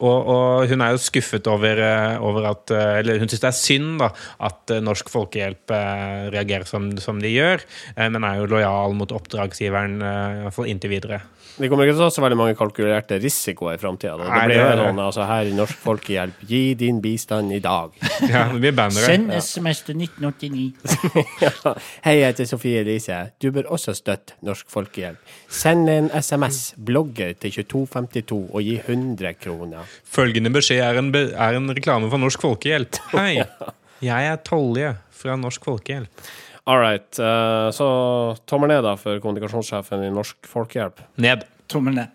og, 0.00 0.28
og 0.28 0.70
hun 0.70 0.82
er 0.84 0.92
jo 0.94 1.00
skuffet 1.00 1.46
over, 1.50 1.80
eh, 1.80 2.16
over 2.22 2.50
at 2.50 2.72
eh, 2.74 2.98
Eller 3.00 3.20
hun 3.20 3.30
syns 3.30 3.44
det 3.44 3.50
er 3.50 3.58
synd 3.58 4.00
da, 4.02 4.10
at 4.48 4.74
eh, 4.74 4.82
Norsk 4.84 5.10
Folkehjelp 5.12 5.72
eh, 5.72 6.26
reagerer 6.34 6.68
som, 6.68 6.90
som 7.02 7.20
de 7.22 7.32
gjør, 7.32 7.64
men 7.96 8.24
er 8.26 8.40
jo 8.40 8.50
lojal 8.50 8.96
mot 8.96 9.12
oppdragsgiveren, 9.14 9.98
i 10.00 10.44
hvert 10.44 10.56
fall 10.56 10.68
inntil 10.70 10.92
videre. 10.92 11.20
Vi 11.56 11.70
kommer 11.72 11.86
ikke 11.86 11.94
til 11.96 12.04
å 12.04 12.08
ha 12.10 12.12
så 12.12 12.20
veldig 12.20 12.36
mange 12.36 12.56
kalkulerte 12.58 13.16
risikoer 13.16 13.78
i 13.78 13.80
framtida. 13.80 14.16
Det 14.20 14.40
blir 14.50 14.58
jo 14.60 14.74
noen 14.76 14.98
altså 15.06 15.24
her 15.24 15.48
i 15.48 15.54
Norsk 15.56 15.78
Folkehjelp, 15.80 16.42
gi 16.50 16.74
din 16.76 16.98
bistand 17.04 17.54
i 17.56 17.62
dag. 17.64 17.94
Ja, 18.26 18.46
det 18.50 18.60
blir 18.60 18.74
bannere. 18.76 19.06
Send 19.06 19.32
SMS 19.32 19.82
til 19.86 20.00
1989. 20.02 21.32
Hei, 22.04 22.14
jeg 22.18 22.32
heter 22.32 22.48
Sofie 22.48 22.80
Elise. 22.82 23.18
Du 23.40 23.48
bør 23.54 23.70
også 23.76 23.94
støtte 23.96 24.36
Norsk 24.44 24.68
Folkehjelp. 24.72 25.20
Send 25.52 25.88
en 25.92 26.10
SMS, 26.12 26.74
blogger 26.76 27.36
til 27.40 27.54
2252 27.54 28.40
og 28.50 28.64
gi 28.66 28.76
100 28.82 29.36
kroner. 29.40 29.96
Følgende 30.04 30.52
beskjed 30.52 30.82
er 30.84 31.00
en, 31.00 31.12
be 31.14 31.28
er 31.32 31.60
en 31.60 31.72
reklame 31.76 32.10
for 32.12 32.20
Norsk 32.20 32.44
Folkehjelp. 32.44 33.00
Hei, 33.14 33.44
jeg 34.10 34.32
er 34.32 34.42
Tolje 34.44 34.96
fra 35.16 35.38
Norsk 35.40 35.70
Folkehjelp. 35.70 36.26
All 36.66 36.78
right. 36.78 37.18
eh, 37.18 37.70
så 37.70 38.36
tommel 38.44 38.68
ned 38.68 38.82
da 38.82 38.96
for 38.98 39.20
kommunikasjonssjefen 39.22 40.02
i 40.02 40.10
Norsk 40.10 40.48
Folkehjelp. 40.50 40.98
Ned. 41.22 41.44
Tommel 41.70 41.94
ned. 41.94 42.10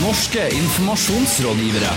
Norske 0.00 0.46
informasjonsrådgivere. 0.56 1.92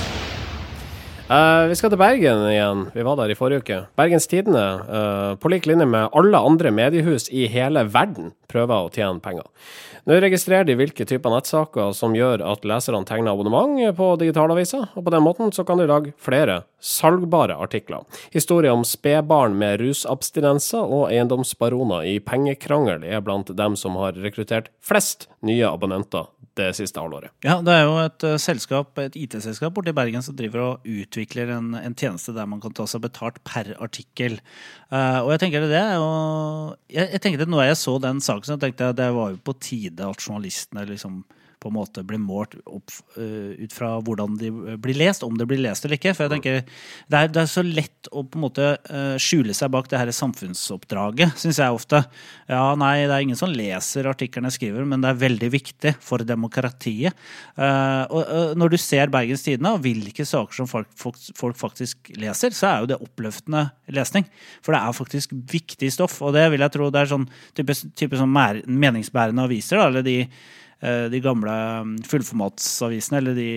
Eh, 1.31 1.65
vi 1.71 1.75
skal 1.79 1.93
til 1.93 1.99
Bergen 2.01 2.41
igjen. 2.49 2.81
Vi 2.91 3.03
var 3.07 3.15
der 3.15 3.31
i 3.31 3.37
forrige 3.39 3.63
uke. 3.63 3.75
Bergens 3.95 4.25
Tidende, 4.27 4.63
uh, 4.83 5.37
på 5.39 5.47
lik 5.47 5.63
linje 5.69 5.85
med 5.87 6.09
alle 6.11 6.41
andre 6.43 6.73
mediehus 6.75 7.29
i 7.31 7.45
hele 7.47 7.85
verden, 7.87 8.33
prøver 8.51 8.75
å 8.75 8.89
tjene 8.91 9.23
penger. 9.23 9.47
Nå 10.09 10.17
registrerer 10.19 10.67
de 10.67 10.75
hvilke 10.75 11.05
typer 11.07 11.31
nettsaker 11.31 11.93
som 11.95 12.17
gjør 12.17 12.43
at 12.43 12.67
leserne 12.67 13.07
tegner 13.07 13.31
abonnement 13.31 13.95
på 13.95 14.09
digitalaviser, 14.19 14.89
og 14.91 15.07
på 15.07 15.13
den 15.15 15.23
måten 15.23 15.55
så 15.55 15.63
kan 15.63 15.79
de 15.79 15.87
lage 15.87 16.11
flere 16.19 16.65
salgbare 16.83 17.55
artikler. 17.55 18.03
Historier 18.35 18.75
om 18.75 18.83
spedbarn 18.83 19.55
med 19.55 19.79
rusabstinenser 19.85 20.83
og 20.83 21.13
eiendomsbaroner 21.13 22.11
i 22.11 22.17
pengekrangel 22.19 23.07
er 23.07 23.23
blant 23.23 23.55
dem 23.55 23.79
som 23.79 23.95
har 24.03 24.19
rekruttert 24.19 24.67
flest 24.83 25.29
nye 25.47 25.69
abonnenter 25.69 26.27
det 26.59 26.67
siste 26.75 26.99
halvåret. 26.99 27.31
Ja, 27.45 27.59
det 27.63 27.73
er 27.73 27.85
jo 27.87 27.95
et 28.01 28.25
eh, 28.27 28.37
selskap, 28.41 28.97
et 28.99 29.15
IT-selskap 29.19 29.73
borte 29.75 29.93
i 29.93 29.95
Bergen 29.95 30.23
som 30.25 30.35
driver 30.37 30.63
og 30.65 30.87
utvikler 30.89 31.53
en, 31.55 31.73
en 31.79 31.95
tjeneste 31.95 32.35
der 32.35 32.49
man 32.49 32.61
kan 32.63 32.75
ta 32.75 32.87
seg 32.89 33.03
betalt 33.05 33.39
per 33.47 33.71
artikkel. 33.79 34.39
Uh, 34.91 35.23
og 35.23 35.31
jeg 35.33 35.45
tenker 35.45 35.67
det 35.71 35.79
er 35.79 35.95
jo 35.95 36.09
jeg, 36.91 37.05
jeg 37.13 37.21
tenker 37.23 37.39
det 37.39 37.47
Når 37.47 37.69
jeg 37.69 37.77
så 37.79 37.93
den 38.03 38.19
saken, 38.23 38.49
så 38.49 38.57
tenkte 38.59 38.89
jeg 38.89 38.99
det 38.99 39.07
var 39.15 39.31
jo 39.31 39.39
på 39.39 39.55
tide 39.63 40.09
at 40.09 40.25
journalistene 40.25 40.83
liksom 40.89 41.21
på 41.61 41.69
en 41.69 41.77
måte 41.77 42.03
blir 42.07 42.21
målt 42.21 42.57
opp 42.65 42.93
uh, 43.17 43.53
ut 43.57 43.73
fra 43.75 43.93
hvordan 44.01 44.37
de 44.41 44.51
blir 44.81 44.97
lest, 44.97 45.23
om 45.23 45.37
det 45.37 45.47
blir 45.49 45.61
lest 45.61 45.85
eller 45.85 45.99
ikke. 45.99 46.15
For 46.17 46.25
jeg 46.25 46.35
tenker 46.35 46.61
det 46.61 47.19
er, 47.19 47.31
det 47.31 47.43
er 47.43 47.51
så 47.51 47.63
lett 47.65 48.09
å 48.11 48.23
på 48.25 48.39
en 48.39 48.45
måte 48.47 48.73
uh, 48.89 49.15
skjule 49.21 49.53
seg 49.57 49.71
bak 49.73 49.89
det 49.91 50.01
her 50.01 50.11
samfunnsoppdraget, 50.15 51.37
syns 51.41 51.61
jeg 51.61 51.77
ofte. 51.77 52.03
Ja, 52.49 52.63
nei, 52.79 53.05
det 53.05 53.15
er 53.15 53.25
ingen 53.27 53.39
som 53.39 53.53
leser 53.53 54.09
artiklene 54.09 54.49
jeg 54.51 54.57
skriver, 54.57 54.87
men 54.87 55.03
det 55.03 55.11
er 55.11 55.21
veldig 55.21 55.51
viktig 55.53 55.95
for 56.03 56.25
demokratiet. 56.27 57.17
Uh, 57.55 58.03
og 58.11 58.21
eh, 58.23 58.53
når 58.59 58.73
du 58.73 58.77
ser 58.81 59.11
Bergens 59.13 59.43
Tidende 59.45 59.73
og 59.75 59.83
hvilke 59.85 60.25
saker 60.27 60.61
som 60.61 60.69
folk, 60.69 60.89
folk, 60.99 61.19
folk 61.37 61.59
faktisk 61.59 62.11
leser, 62.19 62.55
så 62.55 62.69
er 62.69 62.81
jo 62.81 62.89
det 62.91 63.01
oppløftende 63.03 63.67
lesning. 63.93 64.27
For 64.63 64.75
det 64.75 64.81
er 64.81 64.97
faktisk 64.97 65.35
viktig 65.51 65.91
stoff, 65.93 66.19
og 66.25 66.35
det 66.37 66.47
vil 66.53 66.63
jeg 66.65 66.75
tro 66.75 66.89
det 66.93 67.03
er 67.03 67.11
sånn 67.11 67.27
type, 67.57 67.75
type 67.97 68.19
sånn 68.19 68.31
meningsbærende 68.31 69.47
aviser, 69.47 69.79
da, 69.79 69.89
eller 69.91 70.05
de 70.05 70.17
eh, 70.23 70.49
de 70.81 71.19
gamle 71.21 71.53
mm, 71.85 71.97
fullformatsavisene, 72.09 73.19
eller 73.21 73.35
de 73.37 73.49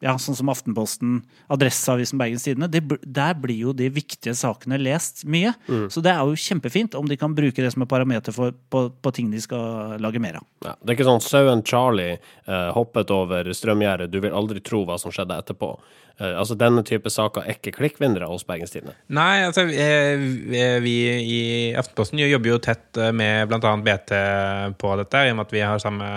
ja, 0.00 0.14
sånn 0.20 0.36
som 0.38 0.50
Aftenposten, 0.52 1.20
Adresseavisen 1.52 2.20
Bergens 2.20 2.46
Tidende, 2.46 2.82
der 3.04 3.36
blir 3.36 3.66
jo 3.68 3.74
de 3.76 3.90
viktige 3.92 4.34
sakene 4.38 4.78
lest 4.80 5.26
mye. 5.28 5.52
Så 5.92 6.02
det 6.04 6.14
er 6.14 6.24
jo 6.24 6.38
kjempefint 6.40 6.96
om 6.98 7.08
de 7.08 7.18
kan 7.20 7.34
bruke 7.36 7.60
det 7.60 7.72
som 7.74 7.84
et 7.84 7.90
parameter 7.90 8.34
for, 8.34 8.56
på, 8.72 8.86
på 8.96 9.14
ting 9.16 9.30
de 9.32 9.42
skal 9.44 10.00
lage 10.00 10.22
mer 10.22 10.40
av. 10.40 10.46
Ja, 10.64 10.74
det 10.80 10.92
er 10.92 10.98
ikke 10.98 11.08
sånn 11.08 11.24
sauen 11.24 11.64
Charlie 11.68 12.16
eh, 12.16 12.70
hoppet 12.76 13.12
over 13.14 13.52
strømgjerdet, 13.56 14.10
du 14.12 14.20
vil 14.24 14.36
aldri 14.36 14.64
tro 14.64 14.86
hva 14.88 14.96
som 15.00 15.12
skjedde 15.12 15.36
etterpå. 15.44 15.74
Eh, 16.20 16.38
altså 16.38 16.56
Denne 16.58 16.82
type 16.84 17.10
saker 17.10 17.46
er 17.46 17.56
ikke 17.56 17.72
klikkvinnere 17.78 18.28
hos 18.28 18.44
Bergens 18.48 18.74
Tidende. 18.74 18.92
Nei, 19.16 19.40
altså 19.46 19.64
eh, 19.64 20.20
vi 20.84 20.94
i 21.24 21.40
Aftenposten 21.80 22.20
jobber 22.20 22.52
jo 22.52 22.58
tett 22.60 23.00
eh, 23.00 23.12
med 23.16 23.48
bl.a. 23.48 23.72
BT 23.86 24.12
på 24.80 24.92
dette, 25.00 25.24
i 25.24 25.32
og 25.32 25.38
med 25.38 25.46
at 25.46 25.54
vi 25.56 25.64
har 25.64 25.80
samme 25.82 26.10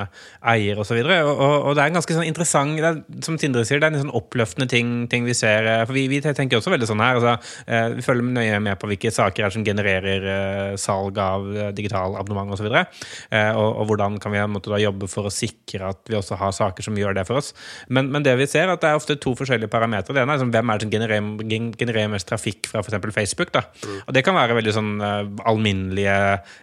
eier 0.54 0.82
osv. 0.84 1.00
Og, 1.00 1.14
og, 1.14 1.32
og, 1.32 1.56
og 1.70 1.78
det 1.78 1.86
er 1.86 1.94
en 1.94 2.00
ganske 2.02 2.18
sånn 2.18 2.28
interessant 2.28 2.76
det 2.80 2.90
er, 2.90 3.00
Som 3.24 3.40
Sindre 3.40 3.64
sier, 3.68 3.73
det 3.82 3.88
er 3.88 3.96
en 3.96 4.04
sånn 4.04 4.16
oppløftende 4.18 4.68
ting, 4.70 4.92
ting 5.12 5.26
vi 5.28 5.36
ser. 5.38 5.66
eh, 5.70 5.84
For 5.88 5.96
vi, 5.98 6.06
vi 6.12 6.22
tenker 6.24 6.60
også 6.60 6.74
veldig 6.74 6.90
sånn 6.90 7.04
her. 7.04 7.20
Altså, 7.20 7.62
eh, 7.68 7.88
vi 7.98 8.06
følger 8.06 8.30
nøye 8.36 8.60
med 8.64 8.80
på 8.82 8.90
hvilke 8.92 9.12
saker 9.14 9.48
er 9.48 9.56
som 9.56 9.66
genererer 9.66 10.28
eh, 10.34 10.76
salg 10.82 11.18
av 11.22 11.48
digital 11.78 12.18
abonnement 12.20 12.54
osv. 12.54 12.68
Og, 12.70 13.02
og, 13.34 13.70
og 13.82 13.90
hvordan 13.92 14.20
kan 14.22 14.34
vi 14.34 14.44
måtte, 14.52 14.72
da, 14.74 14.82
jobbe 14.84 15.10
for 15.12 15.30
å 15.30 15.34
sikre 15.34 15.94
at 15.94 16.02
vi 16.10 16.18
også 16.20 16.38
har 16.42 16.54
saker 16.56 16.86
som 16.86 16.98
gjør 16.98 17.18
det 17.18 17.26
for 17.30 17.42
oss. 17.42 17.54
Men, 17.88 18.12
men 18.14 18.26
det 18.26 18.36
vi 18.40 18.50
ser, 18.50 18.68
er 18.68 18.76
at 18.76 18.84
det 18.84 18.92
er 18.92 19.00
ofte 19.00 19.18
to 19.22 19.36
forskjellige 19.40 19.72
parametere. 19.74 20.16
Det 20.16 20.24
ene 20.24 20.36
er 20.36 20.42
liksom, 20.42 20.54
hvem 20.54 20.70
er 20.74 20.80
det 20.80 20.88
som 20.88 20.94
genererer, 20.94 21.74
genererer 21.80 22.14
mest 22.14 22.30
trafikk 22.30 22.70
fra 22.72 22.84
f.eks. 22.84 23.14
Facebook. 23.14 23.54
da. 23.56 23.66
Og 24.08 24.14
det 24.16 24.26
kan 24.26 24.38
være 24.38 24.58
veldig 24.60 24.76
sånn 24.76 24.94
alminnelige 25.04 26.18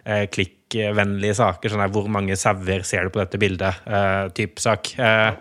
eh, 0.05 0.25
klikkvennlige 0.71 1.37
saker. 1.41 1.73
sånn 1.73 1.83
der, 1.83 1.93
Hvor 1.93 2.09
mange 2.11 2.37
sauer 2.39 2.85
ser 2.87 3.05
du 3.07 3.13
på 3.13 3.21
dette 3.21 3.39
bildet? 3.41 3.81
Uh, 3.85 4.29
type 4.35 4.61
sak. 4.63 4.93
Uh, 4.99 5.35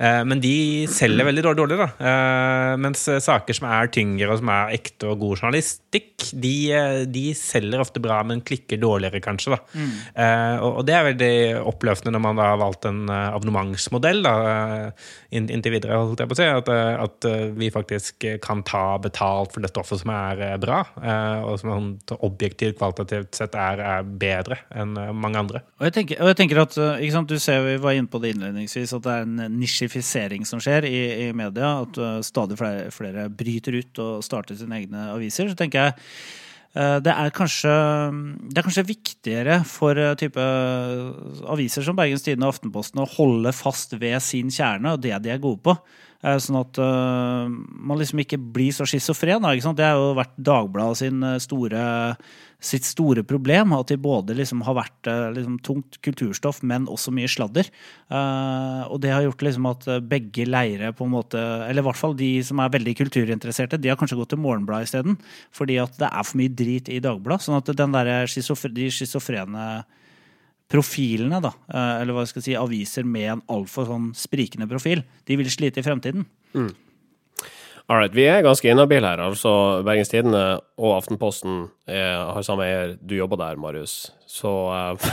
uh, 0.00 0.22
men 0.24 0.40
de 0.42 0.86
selger 0.90 1.26
veldig 1.26 1.44
dårlig, 1.44 1.62
dårlig 1.64 1.80
da. 1.80 1.88
Eh, 2.06 2.74
mens 2.80 3.02
eh, 3.10 3.20
saker 3.22 3.56
som 3.56 3.68
er 3.70 3.90
tyngre 3.92 4.30
og 4.32 4.40
som 4.40 4.50
er 4.52 4.74
ekte 4.76 5.08
og 5.10 5.20
god 5.22 5.40
journalistikk, 5.40 6.28
de, 6.42 6.54
eh, 6.74 7.02
de 7.10 7.24
selger 7.38 7.82
ofte 7.82 8.02
bra, 8.02 8.18
men 8.26 8.42
klikker 8.46 8.80
dårligere, 8.82 9.22
kanskje. 9.24 9.56
da. 9.56 9.60
Mm. 9.76 9.92
og, 10.64 10.80
og 10.80 10.86
det 10.88 10.94
er 10.96 11.06
veldig 11.10 11.32
oppløftende 11.70 12.14
når 12.16 12.22
man 12.22 12.40
da 12.40 12.48
har 12.52 12.60
valgt 12.60 12.86
en 12.88 13.04
eh, 13.12 13.28
abonnementsmodell 13.36 14.22
da, 14.26 14.34
eh, 14.52 15.06
inn, 15.36 15.48
inntil 15.52 15.76
videre, 15.76 15.98
holdt 16.00 16.22
jeg 16.22 16.30
på 16.30 16.36
å 16.36 16.40
si. 16.40 16.48
At, 16.60 16.70
eh, 16.72 16.92
at 17.06 17.28
eh, 17.28 17.46
vi 17.56 17.70
faktisk 17.74 18.26
eh, 18.28 18.38
kan 18.42 18.62
ta 18.66 18.84
betalt 19.02 19.54
for 19.54 19.64
det 19.64 19.72
stoffet 19.72 20.02
som 20.02 20.12
er 20.14 20.44
eh, 20.50 20.56
bra, 20.62 20.82
eh, 21.02 21.46
og 21.46 21.60
som 21.62 21.72
sånn 21.72 22.20
objektivt, 22.26 22.78
kvalitativt 22.80 23.36
sett 23.38 23.56
er, 23.58 23.82
er 23.82 24.06
bedre 24.06 24.60
enn 24.76 24.96
eh, 25.00 25.12
mange 25.16 25.40
andre. 25.40 25.62
Og 25.80 25.88
jeg 25.88 25.96
tenker, 25.98 26.22
og 26.22 26.30
jeg 26.30 26.38
tenker 26.40 26.62
at 26.62 26.78
eh, 26.80 27.04
sant, 27.12 27.30
Du 27.30 27.42
ser 27.42 27.64
vi 27.64 27.76
var 27.82 27.96
inne 27.96 28.10
på 28.10 28.20
det 28.22 28.34
innledningsvis, 28.34 28.94
at 28.96 29.04
det 29.06 29.12
er 29.14 29.26
en 29.26 29.58
nisjifisering 29.58 30.48
som 30.48 30.62
skjer 30.62 30.88
i, 30.88 30.96
i 31.26 31.28
media. 31.36 31.76
At 31.86 32.00
eh, 32.00 32.18
stadig 32.26 32.58
flere, 32.60 32.88
flere 32.94 33.28
bryter 33.32 33.80
ut 33.80 34.02
og 34.04 34.26
starter 34.26 34.58
sine 34.58 34.82
egne 34.82 35.10
aviser. 35.14 35.50
Så 35.50 35.58
tenker 35.58 35.88
jeg 35.88 36.00
det 36.76 37.08
er, 37.08 37.30
kanskje, 37.32 37.70
det 38.52 38.60
er 38.60 38.64
kanskje 38.66 38.82
viktigere 38.84 39.54
for 39.64 39.96
type 40.20 40.42
aviser 41.48 41.86
som 41.86 41.96
Bergens 41.96 42.20
Tidende 42.26 42.50
og 42.50 42.52
Aftenposten 42.52 43.00
å 43.00 43.06
holde 43.14 43.48
fast 43.56 43.94
ved 43.96 44.18
sin 44.20 44.50
kjerne 44.52 44.92
og 44.92 45.00
det 45.00 45.14
de 45.24 45.32
er 45.32 45.40
gode 45.40 45.62
på. 45.64 45.72
Sånn 46.20 46.58
at 46.60 46.76
man 46.76 47.96
liksom 47.96 48.20
ikke 48.20 48.36
blir 48.36 48.76
så 48.76 48.84
schizofren. 48.84 49.48
Det 49.72 49.88
har 49.88 49.96
jo 49.96 50.12
vært 50.20 50.36
Dagbladet 50.36 51.00
sin 51.00 51.24
store, 51.40 51.86
sitt 52.62 52.86
store 52.88 53.22
problem. 53.26 53.74
At 53.76 53.90
de 53.90 53.98
både 54.00 54.36
liksom 54.36 54.62
har 54.66 54.78
vært 54.78 55.10
eh, 55.10 55.28
liksom 55.36 55.58
tungt 55.66 55.98
kulturstoff, 56.04 56.62
men 56.66 56.88
også 56.90 57.14
mye 57.14 57.30
sladder. 57.30 57.68
Uh, 58.10 58.86
og 58.92 59.00
det 59.02 59.12
har 59.12 59.24
gjort 59.26 59.44
liksom 59.46 59.68
at 59.70 59.88
eh, 59.90 60.02
begge 60.04 60.46
leire 60.48 60.92
på 60.94 61.06
en 61.06 61.14
måte 61.16 61.40
Eller 61.66 61.82
i 61.82 61.86
hvert 61.88 61.98
fall 61.98 62.14
de 62.18 62.30
som 62.46 62.60
er 62.62 62.72
veldig 62.72 62.94
kulturinteresserte, 63.00 63.80
de 63.80 63.90
har 63.90 63.98
kanskje 63.98 64.18
gått 64.20 64.32
til 64.34 64.42
Morgenbladet 64.42 64.90
isteden. 64.90 65.18
Fordi 65.54 65.78
at 65.82 65.98
det 66.00 66.10
er 66.10 66.26
for 66.26 66.40
mye 66.40 66.54
drit 66.62 66.90
i 66.92 67.02
Dagbladet. 67.02 67.46
Sånn 67.46 67.58
at 67.60 67.70
den 67.76 67.94
der 67.96 68.26
de 68.26 68.88
schizofrene 68.92 69.68
profilene, 70.66 71.38
da, 71.38 71.52
eller 72.00 72.16
hva 72.16 72.24
skal 72.26 72.40
jeg 72.40 72.48
si, 72.48 72.54
aviser 72.58 73.04
med 73.06 73.28
en 73.36 73.42
altfor 73.54 73.86
sånn 73.86 74.08
sprikende 74.18 74.66
profil, 74.66 75.04
de 75.28 75.36
vil 75.38 75.50
slite 75.52 75.78
i 75.78 75.86
fremtiden. 75.86 76.24
All 77.86 78.00
right, 78.00 78.10
vi 78.14 78.24
er 78.26 78.42
ganske 78.42 78.66
inhabile 78.66 79.06
her. 79.06 79.20
altså 79.28 79.82
Bergens 79.86 80.08
Tidende 80.10 80.58
og 80.74 80.96
Aftenposten 80.96 81.68
er, 81.86 82.32
har 82.34 82.42
samme 82.42 82.66
eier. 82.66 82.96
Du 82.98 83.14
jobber 83.14 83.38
der, 83.38 83.54
Marius. 83.62 84.10
Så 84.26 84.50
uh, 84.50 84.98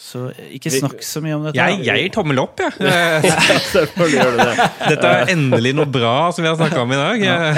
Så 0.00 0.30
ikke 0.48 0.70
snakk 0.72 1.02
så 1.04 1.20
mye 1.20 1.34
om 1.36 1.42
dette. 1.44 1.60
Jeg, 1.60 1.82
jeg 1.84 2.00
gir 2.06 2.12
tommel 2.14 2.38
opp, 2.40 2.56
jeg. 2.60 2.72
Ja. 2.80 3.20
Selvfølgelig 3.68 4.16
gjør 4.16 4.30
du 4.32 4.38
det. 4.40 4.54
Dette 4.94 5.06
er 5.12 5.28
endelig 5.34 5.74
noe 5.76 5.84
bra 5.92 6.32
som 6.32 6.40
vi 6.44 6.48
har 6.48 6.56
snakka 6.56 6.80
om 6.86 6.92
i 6.96 7.00
dag. 7.00 7.20
Ja. 7.20 7.52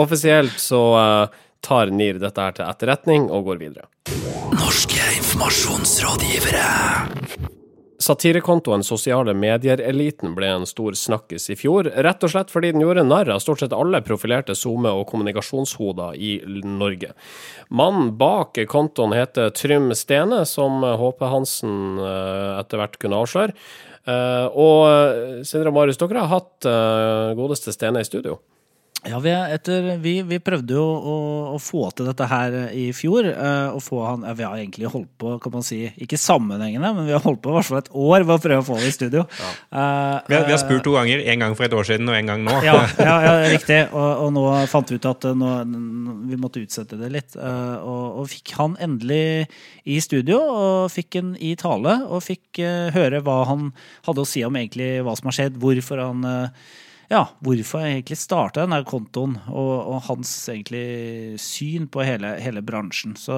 Offisielt 0.00 0.56
så 0.60 0.80
uh, 0.96 1.28
tar 1.64 1.86
NIR 1.92 2.16
dette 2.22 2.40
her 2.40 2.52
til 2.56 2.64
etterretning 2.64 3.28
og 3.28 3.44
går 3.50 3.56
videre. 3.60 3.84
Norske 4.56 5.02
informasjonsrådgivere. 5.20 7.61
Satirekontoen 8.02 8.82
Sosiale 8.82 9.34
medier-eliten 9.36 10.34
ble 10.34 10.48
en 10.50 10.64
stor 10.66 10.96
snakkis 10.98 11.50
i 11.52 11.56
fjor, 11.58 11.86
rett 12.02 12.24
og 12.26 12.32
slett 12.32 12.50
fordi 12.50 12.72
den 12.74 12.82
gjorde 12.82 13.04
narr 13.06 13.30
av 13.30 13.42
stort 13.44 13.62
sett 13.62 13.74
alle 13.76 14.00
profilerte 14.02 14.56
SoMe- 14.58 14.90
og 14.90 15.06
kommunikasjonshoder 15.12 16.18
i 16.18 16.32
Norge. 16.66 17.12
Mannen 17.70 18.10
bak 18.18 18.58
kontoen 18.70 19.14
heter 19.14 19.52
Trym 19.54 19.92
Stene, 19.98 20.42
som 20.48 20.82
HP 20.82 21.26
Hansen 21.30 22.00
eh, 22.02 22.58
etter 22.58 22.82
hvert 22.82 22.98
kunne 23.02 23.22
avsløre. 23.22 23.54
Eh, 24.02 24.46
Og 24.50 24.78
eh, 24.88 25.42
Sindre 25.46 25.70
og 25.70 25.78
Marius, 25.78 26.00
dere 26.02 26.24
har 26.24 26.40
hatt 26.40 26.70
godeste 27.38 27.74
Stene 27.74 28.02
i 28.02 28.08
studio. 28.08 28.40
Ja, 29.02 29.18
vi, 29.18 29.32
er 29.34 29.50
etter, 29.56 29.86
vi, 29.98 30.12
vi 30.22 30.38
prøvde 30.38 30.76
jo 30.76 30.82
å, 30.82 31.14
å 31.56 31.58
få 31.58 31.88
til 31.96 32.06
dette 32.06 32.26
her 32.30 32.54
i 32.70 32.84
fjor. 32.94 33.26
Uh, 33.34 33.78
få 33.82 33.98
han, 34.06 34.22
ja, 34.28 34.34
Vi 34.38 34.44
har 34.46 34.60
egentlig 34.60 34.90
holdt 34.92 35.10
på, 35.18 35.32
kan 35.42 35.54
man 35.56 35.64
si, 35.66 35.80
ikke 36.04 36.18
sammenhengende, 36.20 36.92
men 36.94 37.08
vi 37.08 37.14
har 37.16 37.24
holdt 37.24 37.40
på 37.42 37.50
i 37.50 37.56
hvert 37.56 37.66
fall 37.66 37.80
et 37.80 37.90
år 37.90 38.22
ved 38.28 38.34
å 38.36 38.42
prøve 38.44 38.62
å 38.62 38.66
få 38.68 38.78
det 38.78 38.92
i 38.92 38.94
studio. 38.94 39.24
Eh, 39.42 40.18
Vi 40.28 40.36
har, 40.36 40.46
vi 40.46 40.54
har 40.54 40.60
spurt 40.62 40.84
to 40.86 40.94
ganger. 40.94 41.24
En 41.32 41.42
gang 41.42 41.56
for 41.58 41.66
et 41.66 41.74
år 41.74 41.88
siden 41.88 42.12
og 42.12 42.14
en 42.14 42.30
gang 42.30 42.44
nå. 42.46 42.54
ja, 42.62 42.76
ja, 43.08 43.16
ja, 43.26 43.32
riktig. 43.50 43.80
Og, 43.90 44.10
og 44.26 44.30
nå 44.36 44.44
fant 44.70 44.92
vi 44.92 45.00
ut 45.00 45.10
at 45.10 45.26
eh, 45.26 45.34
nå, 45.40 45.50
vi 46.30 46.38
måtte 46.38 46.62
utsette 46.62 47.00
det 47.00 47.10
litt. 47.10 47.34
Uh, 47.34 47.82
og, 47.82 48.04
og 48.22 48.30
fikk 48.30 48.54
han 48.60 48.78
endelig 48.82 49.48
i 49.82 49.98
studio, 50.04 50.38
og 50.38 50.92
fikk 50.94 51.18
han 51.18 51.34
i 51.42 51.56
tale. 51.58 51.98
Og 52.06 52.22
fikk 52.22 52.62
eh, 52.62 52.92
høre 52.94 53.22
hva 53.26 53.42
han 53.50 53.72
hadde 54.06 54.22
å 54.22 54.28
si 54.28 54.46
om 54.46 54.62
egentlig 54.62 54.94
hva 55.02 55.16
som 55.18 55.30
har 55.30 55.38
skjedd, 55.40 55.58
hvorfor 55.62 56.06
han 56.06 56.26
eh, 56.28 56.70
ja, 57.12 57.26
hvorfor 57.44 57.84
jeg 57.84 57.98
egentlig 57.98 58.18
starta 58.20 58.64
denne 58.64 58.80
kontoen, 58.88 59.36
og, 59.52 59.72
og 59.92 60.04
hans 60.08 60.32
egentlig 60.52 61.38
syn 61.42 61.88
på 61.92 62.04
hele, 62.06 62.34
hele 62.40 62.64
bransjen. 62.64 63.16
Så 63.20 63.36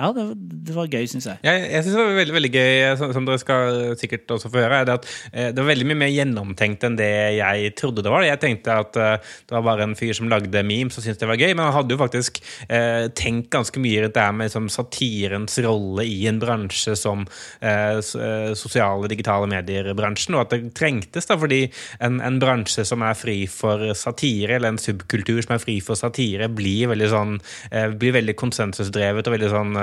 ja, 0.00 0.08
det, 0.16 0.22
det 0.66 0.74
var 0.74 0.88
gøy, 0.88 1.04
syns 1.10 1.26
jeg. 1.28 1.38
Jeg, 1.44 1.64
jeg 1.68 1.84
synes 1.84 1.96
det 1.98 2.04
var 2.04 2.16
veldig, 2.16 2.34
veldig 2.38 2.50
gøy, 2.54 2.70
som, 2.98 3.10
som 3.12 3.26
dere 3.28 3.40
skal 3.42 3.80
sikkert 4.00 4.32
også 4.34 4.48
få 4.50 4.62
høre, 4.62 4.78
det 4.88 4.94
at 4.96 5.08
eh, 5.30 5.50
det 5.52 5.60
var 5.60 5.68
veldig 5.68 5.88
mye 5.90 6.00
mer 6.00 6.12
gjennomtenkt 6.12 6.86
enn 6.88 6.96
det 6.98 7.10
jeg 7.36 7.74
trodde 7.78 8.04
det 8.04 8.12
var. 8.12 8.24
Jeg 8.24 8.40
tenkte 8.42 8.78
at 8.82 8.96
eh, 8.96 9.34
det 9.46 9.56
var 9.56 9.66
bare 9.66 9.86
en 9.86 9.96
fyr 9.98 10.14
som 10.16 10.30
lagde 10.32 10.64
memes 10.64 10.96
og 10.96 11.04
syntes 11.04 11.20
det 11.20 11.28
var 11.28 11.40
gøy, 11.40 11.52
men 11.52 11.66
han 11.66 11.76
hadde 11.76 11.92
jo 11.92 12.00
faktisk 12.00 12.40
eh, 12.68 13.10
tenkt 13.18 13.50
ganske 13.52 13.82
mye 13.84 14.06
rundt 14.06 14.16
det 14.16 14.24
her 14.24 14.34
med 14.38 14.48
liksom, 14.48 14.70
satirens 14.72 15.58
rolle 15.66 16.08
i 16.08 16.16
en 16.30 16.40
bransje 16.42 16.96
som 16.98 17.26
eh, 17.60 18.00
eh, 18.00 18.50
sosiale, 18.58 19.12
digitale 19.12 19.50
medier-bransjen, 19.52 20.38
og 20.38 20.46
at 20.46 20.56
det 20.56 20.72
trengtes, 20.78 21.28
da, 21.28 21.36
fordi 21.38 21.66
en, 22.00 22.18
en 22.24 22.40
bransje 22.42 22.86
som 22.88 23.04
er 23.04 23.18
fri 23.18 23.42
for 23.50 23.92
satire, 23.98 24.56
eller 24.56 24.72
en 24.72 24.80
subkultur 24.80 25.44
som 25.44 25.58
er 25.58 25.62
fri 25.62 25.78
for 25.84 26.00
satire, 26.00 26.48
blir 26.48 26.90
veldig 26.94 27.12
sånn 27.12 27.38
eh, 27.70 27.92
blir 27.92 28.16
veldig 28.16 28.38
konsensusdrevet 28.40 29.28
og 29.28 29.36
veldig 29.36 29.52
sånn 29.52 29.76
eh, 29.76 29.81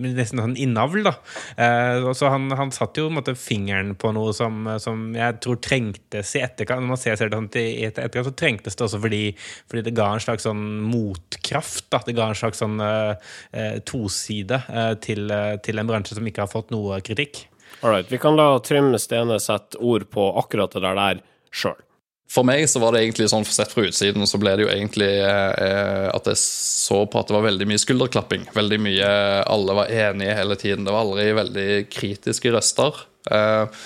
nesten 0.00 0.42
sånn 0.42 0.56
innavl, 0.60 1.04
da. 1.06 1.14
Eh, 1.60 2.08
så 2.16 2.30
han, 2.32 2.48
han 2.56 2.72
satt 2.74 2.98
jo 2.98 3.08
måte 3.12 3.36
fingeren 3.38 3.94
på 4.00 4.12
noe 4.16 4.34
som, 4.36 4.66
som 4.82 5.06
jeg 5.16 5.38
tror 5.44 5.60
trengtes 5.64 6.34
i 6.38 6.42
etterkant. 6.44 6.84
Når 6.84 6.92
man 6.94 7.00
ser, 7.00 7.20
sånn 7.20 7.50
i 7.60 7.86
etterkant, 7.88 8.28
så 8.28 8.34
trengtes 8.36 8.78
det 8.78 8.86
også 8.88 9.02
fordi, 9.04 9.22
fordi 9.70 9.86
det 9.88 9.96
ga 9.98 10.10
en 10.12 10.24
slags 10.24 10.48
sånn 10.48 10.64
motkraft. 10.88 11.88
Da. 11.92 12.02
Det 12.06 12.16
ga 12.16 12.30
en 12.30 12.38
slags 12.38 12.62
sånn 12.64 12.78
eh, 12.82 13.80
toside 13.88 14.62
eh, 14.68 14.92
til, 15.04 15.30
til 15.64 15.80
en 15.80 15.90
bransje 15.90 16.18
som 16.18 16.30
ikke 16.30 16.46
har 16.46 16.52
fått 16.52 16.74
noe 16.74 17.00
kritikk. 17.04 17.46
All 17.84 17.90
right, 17.92 18.08
vi 18.08 18.20
kan 18.22 18.36
la 18.38 18.54
Trym 18.64 18.94
Stene 19.00 19.36
sette 19.42 19.76
ord 19.82 20.06
på 20.14 20.30
akkurat 20.40 20.72
det 20.72 20.84
der 20.84 21.24
sjøl. 21.54 21.83
For 22.30 22.46
meg 22.46 22.64
så 22.70 22.80
var 22.82 22.94
det 22.94 23.04
egentlig 23.04 23.28
sånn, 23.30 23.44
sett 23.46 23.74
fra 23.74 23.84
utsiden, 23.86 24.24
så 24.26 24.40
ble 24.42 24.56
det 24.56 24.64
jo 24.64 24.72
egentlig 24.72 25.10
eh, 25.22 26.08
at 26.08 26.30
jeg 26.32 26.40
så 26.40 27.04
på 27.06 27.20
at 27.20 27.28
det 27.30 27.36
var 27.36 27.44
veldig 27.46 27.68
mye 27.70 27.82
skulderklapping. 27.82 28.48
Veldig 28.56 28.80
mye 28.82 29.10
Alle 29.44 29.76
var 29.76 29.92
enige 29.92 30.38
hele 30.40 30.56
tiden. 30.58 30.86
Det 30.86 30.94
var 30.94 31.04
aldri 31.04 31.28
veldig 31.36 31.68
kritiske 31.92 32.50
røster. 32.56 33.04
Eh, 33.30 33.84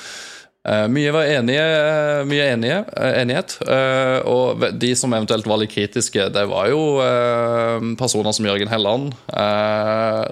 eh, 0.71 0.87
mye 0.95 1.13
var 1.13 1.29
enige, 1.35 1.67
mye 2.31 2.47
enige, 2.55 2.79
eh, 2.97 3.19
enighet. 3.21 3.59
eh, 3.69 4.17
og 4.31 4.65
de 4.81 4.95
som 4.97 5.13
eventuelt 5.13 5.51
var 5.51 5.61
litt 5.61 5.75
kritiske, 5.75 6.31
det 6.33 6.47
var 6.49 6.71
jo 6.73 6.81
personer 8.01 8.33
som 8.33 8.49
Jørgen 8.49 8.73
Helland, 8.73 9.13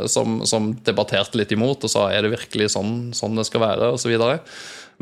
som, 0.08 0.40
som 0.46 0.72
debatterte 0.86 1.36
litt 1.36 1.52
imot 1.52 1.84
og 1.84 1.92
sa 1.92 2.08
er 2.14 2.24
det 2.24 2.32
virkelig 2.38 2.72
sånn, 2.78 3.12
sånn 3.12 3.36
det 3.36 3.44
skal 3.50 3.66
være, 3.66 3.92
osv. 3.98 4.16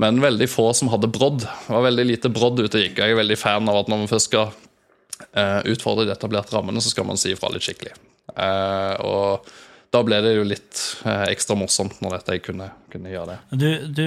Men 0.00 0.18
veldig 0.22 0.48
få 0.50 0.68
som 0.74 0.90
hadde 0.90 1.11
brodd. 1.12 1.44
Det 1.44 1.70
var 1.70 1.87
veldig 1.87 2.07
lite 2.09 2.30
brodd 2.33 2.59
ute 2.61 2.78
og 2.78 2.83
gikk. 2.83 2.98
Jeg 2.98 3.14
er 3.14 3.20
veldig 3.20 3.38
fan 3.38 3.70
av 3.70 3.83
at 3.83 3.90
når 3.90 4.02
man 4.02 4.11
først 4.11 4.30
skal 4.30 4.50
eh, 5.38 5.61
utfordre 5.70 6.09
de 6.09 6.14
etablerte 6.16 6.57
rammene, 6.57 6.83
så 6.83 6.90
skal 6.90 7.07
man 7.07 7.20
si 7.20 7.35
ifra 7.35 7.52
litt 7.54 7.66
skikkelig. 7.66 7.94
Eh, 8.35 8.94
og 9.07 9.46
da 9.94 10.00
ble 10.07 10.18
det 10.24 10.33
jo 10.35 10.44
litt 10.46 10.80
eh, 11.07 11.26
ekstra 11.30 11.54
morsomt 11.59 12.00
når 12.02 12.16
dette 12.16 12.37
jeg 12.37 12.42
kunne, 12.48 12.66
kunne 12.90 13.12
gjøre 13.12 13.35
det. 13.35 13.59
Du, 13.61 13.68
du, 13.94 14.07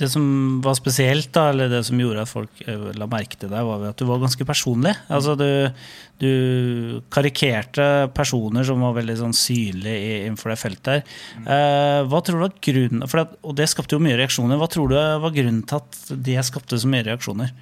det 0.00 0.08
som 0.12 0.24
var 0.64 0.78
spesielt, 0.78 1.28
da, 1.34 1.50
eller 1.52 1.70
det 1.72 1.82
som 1.88 2.00
gjorde 2.00 2.24
at 2.24 2.30
folk 2.30 2.62
eh, 2.64 2.86
la 2.96 3.08
merke 3.10 3.36
til 3.40 3.52
deg, 3.52 3.66
var 3.68 3.84
at 3.90 4.00
du 4.00 4.06
var 4.08 4.22
ganske 4.22 4.46
personlig. 4.48 4.94
Altså, 5.12 5.34
du, 5.38 5.48
du 6.22 6.30
karikerte 7.12 8.08
personer 8.16 8.64
som 8.68 8.84
var 8.86 8.96
veldig 8.96 9.18
sånn 9.20 9.36
synlige 9.36 10.22
innenfor 10.22 10.54
det 10.54 10.60
feltet 10.62 10.94
her. 10.94 11.20
Eh, 11.44 12.00
hva 12.08 12.22
tror 12.24 12.40
du 12.40 12.46
var 12.46 12.56
grunnen 12.70 13.06
for 13.08 13.22
det, 13.22 13.42
Og 13.44 13.58
det 13.60 13.68
skapte 13.70 13.98
jo 13.98 14.02
mye 14.04 14.16
reaksjoner. 14.20 14.60
Hva 14.60 14.70
tror 14.72 14.92
du 14.92 14.96
var 14.96 15.36
grunnen 15.36 15.62
til 15.68 15.82
at 15.82 16.02
det 16.28 16.40
skapte 16.48 16.80
så 16.80 16.90
mye 16.90 17.04
reaksjoner? 17.10 17.52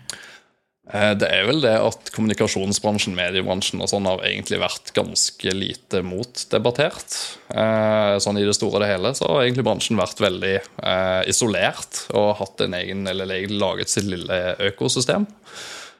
Eh, 0.92 1.14
Det 1.18 1.28
er 1.28 1.46
vel 1.48 1.60
det 1.64 1.74
at 1.82 2.10
kommunikasjonsbransjen, 2.14 3.16
mediebransjen 3.18 3.82
og 3.82 3.90
sånn 3.90 4.06
har 4.06 4.22
egentlig 4.28 4.60
vært 4.62 4.92
ganske 4.94 5.54
lite 5.54 6.02
motdebattert. 6.06 7.16
Eh, 7.50 8.18
Sånn 8.22 8.38
i 8.38 8.46
det 8.46 8.54
store 8.54 8.78
og 8.78 8.84
det 8.84 8.92
hele 8.92 9.14
så 9.18 9.26
har 9.30 9.42
egentlig 9.44 9.66
bransjen 9.66 9.98
vært 9.98 10.22
veldig 10.22 10.54
eh, 10.60 11.22
isolert 11.32 12.04
og 12.14 12.36
hatt 12.38 12.62
en 12.66 12.78
egen, 12.78 13.06
eller 13.10 13.48
laget 13.50 13.90
sitt 13.90 14.06
lille 14.10 14.56
økosystem. 14.70 15.26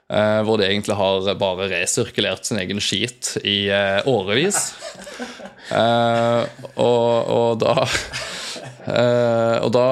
Hvor 0.07 0.55
de 0.61 0.68
egentlig 0.68 0.94
har 0.94 1.25
bare 1.35 1.64
resirkulert 1.66 2.46
sin 2.46 2.61
egen 2.62 2.79
skit 2.79 3.33
i 3.42 3.66
årevis. 4.07 4.61
Og, 6.79 7.33
og 7.35 7.59
da 7.59 7.88
og 8.87 9.70
da, 9.75 9.87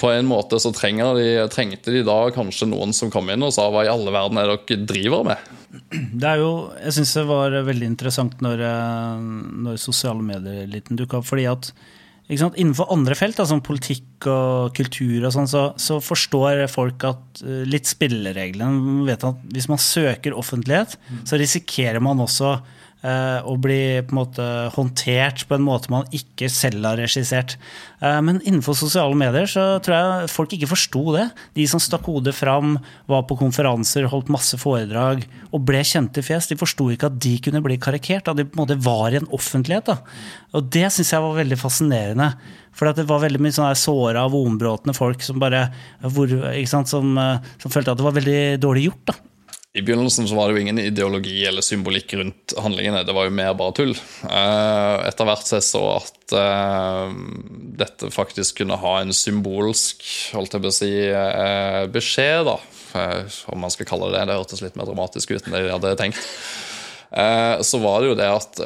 på 0.00 0.10
en 0.10 0.26
måte, 0.26 0.58
så 0.58 0.72
de, 0.74 1.26
trengte 1.52 1.94
de 1.94 2.02
da 2.06 2.18
kanskje 2.34 2.66
noen 2.70 2.94
som 2.96 3.12
kom 3.12 3.30
inn 3.30 3.44
og 3.46 3.52
sa 3.54 3.68
hva 3.70 3.84
i 3.86 3.90
alle 3.92 4.14
verden 4.14 4.40
er 4.40 4.50
dere 4.50 4.86
driver 4.88 5.26
med? 5.28 5.50
Det 6.20 6.28
er 6.28 6.40
jo, 6.42 6.52
jeg 6.78 6.96
syns 6.98 7.16
det 7.18 7.26
var 7.28 7.54
veldig 7.66 7.90
interessant 7.90 8.40
når, 8.44 8.62
eh, 8.68 9.26
når 9.66 9.78
sosiale 9.82 10.24
medier-eliten 10.24 10.98
dukka 10.98 11.20
opp. 11.20 11.28
fordi 11.30 11.46
at 11.50 11.70
sant, 12.38 12.56
Innenfor 12.56 12.92
andre 12.94 13.16
felt, 13.18 13.40
som 13.46 13.62
politikk 13.64 14.28
og 14.30 14.74
kultur, 14.76 15.26
og 15.26 15.34
sånn, 15.34 15.50
så, 15.50 15.64
så 15.76 16.00
forstår 16.02 16.64
folk 16.72 17.04
at 17.10 17.44
eh, 17.44 17.64
litt 17.68 17.90
spillereglene 17.90 19.04
vet 19.08 19.26
at 19.26 19.42
Hvis 19.52 19.68
man 19.70 19.82
søker 19.82 20.36
offentlighet, 20.36 20.96
så 21.28 21.40
risikerer 21.40 22.02
man 22.02 22.22
også 22.24 22.56
eh, 23.04 23.40
å 23.44 23.54
bli 23.60 24.00
på 24.04 24.14
en 24.14 24.18
måte 24.18 24.46
håndtert 24.74 25.44
på 25.48 25.58
en 25.58 25.66
måte 25.66 25.92
man 25.92 26.08
ikke 26.14 26.48
selv 26.52 26.86
har 26.88 26.98
regissert. 27.00 27.56
Eh, 28.00 28.18
men 28.24 28.40
innenfor 28.42 28.76
sosiale 28.78 29.16
medier 29.18 29.48
så 29.50 29.66
tror 29.84 29.96
jeg 29.96 30.32
folk 30.32 30.56
ikke 30.56 30.70
forsto 30.72 31.04
det. 31.16 31.28
De 31.58 31.68
som 31.70 31.82
stakk 31.82 32.08
hodet 32.08 32.34
fram, 32.36 32.78
var 33.10 33.26
på 33.28 33.38
konferanser, 33.40 34.08
holdt 34.10 34.32
masse 34.32 34.58
foredrag 34.60 35.24
og 35.50 35.64
ble 35.68 35.84
kjente 35.86 36.24
fjes, 36.24 36.48
de 36.50 36.58
forsto 36.60 36.88
ikke 36.92 37.10
at 37.10 37.20
de 37.22 37.36
kunne 37.44 37.62
bli 37.64 37.78
karikert. 37.82 38.30
At 38.30 38.40
de 38.40 38.48
på 38.48 38.58
en 38.58 38.64
måte 38.64 38.80
var 38.84 39.12
i 39.12 39.20
en 39.20 39.30
offentlighet. 39.34 39.92
Da. 39.92 40.00
Og 40.56 40.70
det 40.74 40.88
syns 40.94 41.12
jeg 41.14 41.24
var 41.24 41.38
veldig 41.38 41.60
fascinerende. 41.60 42.32
For 42.74 42.90
det 42.90 43.06
var 43.06 43.22
veldig 43.22 43.38
mye 43.42 43.54
sånne 43.54 43.76
såra, 43.78 44.24
vonbrotne 44.32 44.96
folk 44.96 45.22
som 45.22 45.38
bare 45.42 45.68
hvor, 46.02 46.32
sant, 46.66 46.90
som, 46.90 47.14
eh, 47.20 47.52
som 47.62 47.70
følte 47.70 47.94
at 47.94 48.00
det 48.00 48.08
var 48.08 48.18
veldig 48.18 48.40
dårlig 48.62 48.88
gjort. 48.88 49.12
da. 49.12 49.33
I 49.74 49.82
begynnelsen 49.82 50.28
så 50.30 50.36
var 50.38 50.46
det 50.46 50.54
jo 50.54 50.62
ingen 50.62 50.78
ideologi 50.78 51.40
eller 51.48 51.64
symbolikk 51.66 52.12
rundt 52.14 52.52
handlingene. 52.62 53.00
Det 53.02 53.14
var 53.16 53.26
jo 53.26 53.34
mer 53.34 53.56
bare 53.58 53.74
tull. 53.74 53.90
Eh, 54.22 54.98
Etter 55.08 55.26
hvert 55.26 55.48
så 55.48 55.58
jeg 55.58 55.66
så 55.66 55.82
at 55.96 56.34
eh, 56.38 57.16
dette 57.82 58.10
faktisk 58.14 58.60
kunne 58.60 58.78
ha 58.78 58.92
en 59.00 59.10
symbolsk 59.10 60.06
holdt 60.36 60.54
jeg 60.54 60.62
på 60.62 60.70
å 60.70 60.76
si, 60.76 60.92
eh, 61.10 61.80
beskjed, 61.90 62.46
da. 62.52 62.54
Om 63.50 63.66
man 63.66 63.74
skal 63.74 63.90
kalle 63.90 64.12
det 64.12 64.20
det. 64.20 64.28
Det 64.30 64.38
hørtes 64.38 64.62
litt 64.62 64.78
mer 64.78 64.86
dramatisk 64.86 65.34
ut 65.34 65.42
enn 65.42 65.56
det 65.56 65.64
jeg 65.64 65.74
hadde 65.74 65.96
tenkt. 65.98 66.22
Så 67.66 67.78
var 67.82 68.00
det 68.02 68.08
jo 68.08 68.14
det 68.18 68.26
at 68.26 68.60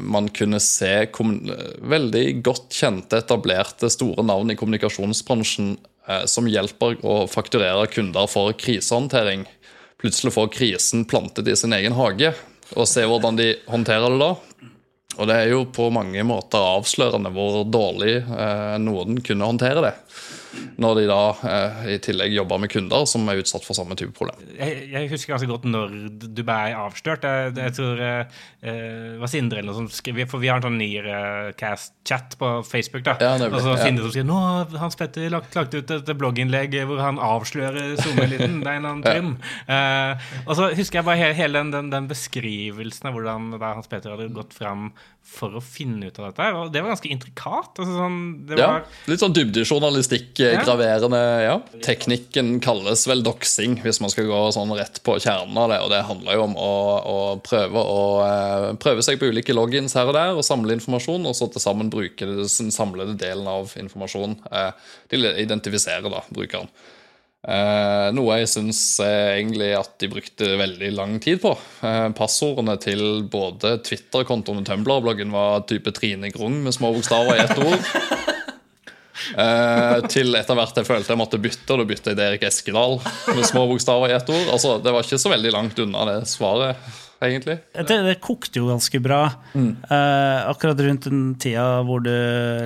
man 0.00 0.28
kunne 0.32 0.56
se 0.60 0.92
veldig 1.08 2.22
godt 2.44 2.76
kjente, 2.76 3.20
etablerte, 3.20 3.88
store 3.92 4.24
navn 4.24 4.52
i 4.52 4.56
kommunikasjonsbransjen 4.56 5.74
som 6.28 6.48
hjelper 6.48 7.00
å 7.04 7.22
fakturere 7.28 7.88
kunder 7.92 8.28
for 8.28 8.56
krisehåndtering 8.56 9.44
plutselig 9.98 10.32
får 10.34 10.52
krisen 10.54 11.04
plantet 11.08 11.48
i 11.48 11.56
sin 11.58 11.74
egen 11.76 11.96
hage, 11.98 12.32
og 12.76 12.88
se 12.88 13.04
hvordan 13.08 13.38
de 13.38 13.52
håndterer 13.70 14.12
det 14.12 14.20
da. 14.22 14.32
Og 15.18 15.26
det 15.26 15.34
er 15.34 15.50
jo 15.50 15.64
på 15.74 15.88
mange 15.90 16.22
måter 16.26 16.62
avslørende 16.62 17.32
hvor 17.34 17.64
dårlig 17.66 18.20
eh, 18.22 18.76
noen 18.82 19.18
kunne 19.24 19.48
håndtere 19.48 19.82
det. 19.82 19.94
Når 20.80 21.00
de 21.00 21.06
da 21.10 21.20
eh, 21.48 21.80
i 21.94 21.98
tillegg 22.02 22.32
jobber 22.36 22.60
med 22.62 22.72
kunder 22.72 23.04
som 23.10 23.26
er 23.28 23.42
utsatt 23.42 23.66
for 23.66 23.76
samme 23.76 23.96
type 23.98 24.14
problem. 24.16 24.38
Jeg, 24.56 24.88
jeg 24.92 25.10
husker 25.12 25.34
ganske 25.34 25.48
godt 25.50 25.66
når 25.68 25.94
du 26.24 26.42
ble 26.46 26.58
avslørt. 26.78 27.26
Jeg, 27.26 27.54
jeg 27.58 27.74
tror 27.76 28.02
eh, 28.04 28.38
det 28.62 29.18
var 29.22 29.32
Sindre 29.32 29.60
eller 29.60 29.72
noe 29.72 29.84
som 29.84 29.90
skrev 29.92 30.22
For 30.30 30.42
vi 30.42 30.50
har 30.50 30.60
en 30.60 30.66
sånn 30.68 30.80
eh, 30.82 31.50
cast-chat 31.58 32.38
på 32.40 32.52
Facebook. 32.66 33.04
da 33.06 33.16
Ja, 33.22 33.34
Og 33.50 33.60
så 33.64 33.76
ja. 33.76 33.82
Sindre 33.84 34.06
som 34.08 34.14
sier 34.16 34.26
Nå 34.28 34.38
har 34.42 34.78
Hans 34.82 34.98
Petter 34.98 35.28
lagt, 35.32 35.54
lagt 35.58 35.76
ut 35.76 35.92
et 35.94 36.14
blogginnlegg 36.18 36.78
hvor 36.88 37.02
han 37.02 37.20
avslører 37.22 37.96
SoMe-eliten. 38.00 38.62
Det 38.64 38.72
er 38.72 38.80
en 38.80 38.88
annen 38.92 39.04
Trym. 39.04 39.34
Eh, 39.68 40.30
og 40.46 40.56
så 40.58 40.72
husker 40.74 41.00
jeg 41.00 41.08
bare 41.08 41.20
hele, 41.20 41.36
hele 41.38 41.62
den, 41.62 41.74
den, 41.74 41.92
den 41.92 42.08
beskrivelsen 42.10 43.10
av 43.10 43.16
hvordan 43.16 43.52
da 43.58 43.74
Hans 43.76 43.90
Petter 43.90 44.14
hadde 44.14 44.30
gått 44.34 44.56
fram 44.56 44.90
for 45.28 45.58
å 45.58 45.62
finne 45.62 46.08
ut 46.08 46.18
av 46.20 46.30
dette. 46.30 46.46
Og 46.56 46.70
det 46.72 46.82
var 46.82 46.94
ganske 46.94 47.10
intrikat. 47.12 47.76
Altså, 47.76 47.92
sånn, 47.98 48.18
det 48.48 48.58
Ja, 48.60 48.70
Litt 49.10 49.22
sånn 49.22 49.34
dybdejournalistikk, 49.36 50.37
eh, 50.40 50.54
Ja. 50.54 50.62
graverende. 50.64 51.20
ja. 51.42 51.54
Teknikken 51.84 52.60
kalles 52.64 53.06
vel 53.08 53.22
doxing, 53.26 53.78
hvis 53.82 54.00
man 54.00 54.10
skal 54.12 54.28
gå 54.30 54.40
sånn 54.54 54.74
rett 54.78 55.00
på 55.02 55.16
kjernen 55.20 55.56
av 55.58 55.70
det. 55.72 55.80
Og 55.84 55.90
det 55.90 56.02
handler 56.08 56.34
jo 56.38 56.44
om 56.48 56.56
å, 56.56 56.72
å 57.14 57.16
prøve 57.44 57.82
å 57.82 58.02
eh, 58.26 58.68
prøve 58.82 59.02
seg 59.06 59.18
på 59.20 59.30
ulike 59.32 59.56
logins 59.56 59.94
her 59.98 60.06
og 60.10 60.14
der, 60.18 60.34
og 60.36 60.44
samle 60.46 60.76
informasjon, 60.78 61.26
og 61.26 61.34
så 61.38 61.50
til 61.52 61.64
sammen 61.64 61.90
bruke 61.90 62.26
den 62.28 62.70
samlede 62.74 63.16
delen 63.18 63.48
av 63.50 63.74
informasjon 63.78 64.38
eh, 64.52 64.70
til 65.10 65.26
å 65.26 65.34
identifisere 65.38 66.08
da, 66.12 66.22
brukeren. 66.30 66.68
Eh, 67.48 68.08
noe 68.12 68.40
jeg 68.40 68.48
syns 68.50 68.80
egentlig 69.00 69.68
at 69.78 69.92
de 70.02 70.08
brukte 70.10 70.48
veldig 70.58 70.88
lang 70.96 71.20
tid 71.22 71.38
på. 71.40 71.52
Eh, 71.86 72.08
passordene 72.18 72.74
til 72.82 73.22
både 73.30 73.76
Twitter-kontoen 73.86 74.58
og 74.64 74.66
Tumblr-bloggen 74.66 75.30
var 75.32 75.62
type 75.70 75.94
Trine 75.94 76.32
Grung 76.34 76.58
med 76.64 76.74
små 76.74 76.90
bokstaver 76.96 77.38
i 77.38 77.44
ett 77.46 77.62
ord. 77.62 78.34
Eh, 79.38 79.98
til 80.12 80.38
etter 80.38 80.58
hvert 80.58 80.80
jeg 80.80 80.88
følte 80.88 81.14
jeg 81.14 81.20
måtte 81.20 81.40
bytte, 81.42 81.66
og 81.74 81.82
da 81.82 81.88
bytte 81.88 82.12
jeg 82.12 82.18
til 82.18 82.24
Erik 82.26 82.46
Eskedal 82.48 82.98
med 83.34 83.44
små 83.48 83.66
bokstaver 83.70 84.12
i 84.12 84.16
ett 84.18 84.32
ord. 84.32 84.48
Altså, 84.54 84.78
Det 84.82 84.94
var 84.94 85.06
ikke 85.06 85.20
så 85.20 85.32
veldig 85.34 85.54
langt 85.54 85.78
unna 85.84 86.06
det 86.08 86.18
svaret, 86.30 86.76
egentlig. 87.22 87.56
Det, 87.74 87.96
det 88.06 88.20
kokte 88.22 88.60
jo 88.60 88.68
ganske 88.70 89.00
bra 89.02 89.20
Mm. 89.54 89.76
eh, 89.90 90.48
akkurat 90.50 90.78
rundt 90.84 91.04
den 91.08 91.34
tida 91.40 91.82
hvor 91.84 92.02
du 92.04 92.12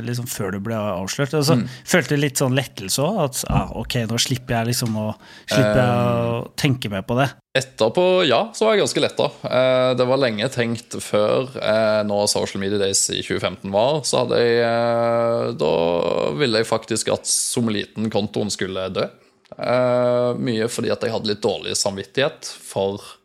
liksom 0.04 0.26
før 0.28 0.52
du 0.52 0.60
ble 0.60 0.74
avslørt. 0.76 1.32
Altså, 1.38 1.56
Mm. 1.56 1.68
Følte 1.86 2.18
litt 2.18 2.36
sånn 2.40 2.54
lettelse 2.56 2.98
òg. 3.00 3.20
At 3.24 3.44
ah, 3.48 3.70
ok, 3.80 3.94
nå 4.10 4.18
slipper 4.20 4.58
jeg 4.60 4.66
liksom 4.74 4.96
å, 4.96 5.14
slipper 5.46 5.78
jeg 5.80 5.88
å 5.88 6.44
Eh. 6.44 6.50
tenke 6.56 6.90
mer 6.90 7.02
på 7.02 7.16
det. 7.16 7.30
Etterpå, 7.54 8.26
ja, 8.26 8.46
så 8.56 8.64
var 8.64 8.74
jeg 8.76 8.82
ganske 8.86 9.00
letta. 9.04 9.24
Eh, 9.44 9.94
det 9.94 10.06
var 10.08 10.16
lenge 10.20 10.48
tenkt 10.48 10.96
før 11.04 11.48
eh, 11.60 12.02
når 12.08 12.28
Social 12.28 12.60
Media 12.60 12.78
Days 12.80 13.02
i 13.10 13.20
2015 13.22 13.70
var, 13.70 14.00
så 14.08 14.22
hadde 14.24 14.38
jeg 14.40 14.62
eh, 14.64 15.52
Da 15.60 16.32
ville 16.38 16.58
jeg 16.62 16.66
faktisk 16.70 17.12
at 17.12 17.24
Sommeliten-kontoen 17.28 18.50
skulle 18.50 18.88
dø. 18.92 19.04
Eh, 19.52 20.32
mye 20.40 20.68
fordi 20.72 20.90
at 20.90 21.02
jeg 21.04 21.12
hadde 21.12 21.28
litt 21.28 21.42
dårlig 21.44 21.74
samvittighet 21.76 22.48
for 22.64 22.96
eh, 22.96 23.18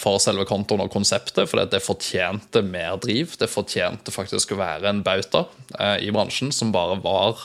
for 0.00 0.18
selve 0.22 0.42
kontoen 0.48 0.82
og 0.82 0.90
konseptet, 0.90 1.46
for 1.46 1.62
det 1.70 1.82
fortjente 1.84 2.62
mer 2.66 2.96
driv. 3.02 3.36
Det 3.38 3.50
fortjente 3.50 4.14
faktisk 4.14 4.54
å 4.54 4.58
være 4.58 4.90
en 4.90 5.04
bauta 5.06 5.44
eh, 5.78 6.08
i 6.08 6.10
bransjen 6.14 6.50
som 6.54 6.72
bare 6.74 6.98
var 7.04 7.44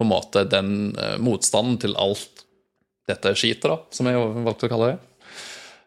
på 0.00 0.06
en 0.06 0.10
måte 0.10 0.46
den 0.48 0.96
eh, 0.96 1.18
motstanden 1.22 1.78
til 1.82 1.94
alt 2.00 2.44
dette 3.10 3.34
skitet, 3.36 3.68
da, 3.68 3.78
som 3.94 4.08
jeg 4.08 4.18
valgte 4.46 4.66
å 4.68 4.72
kalle 4.72 4.90
det. 4.92 4.98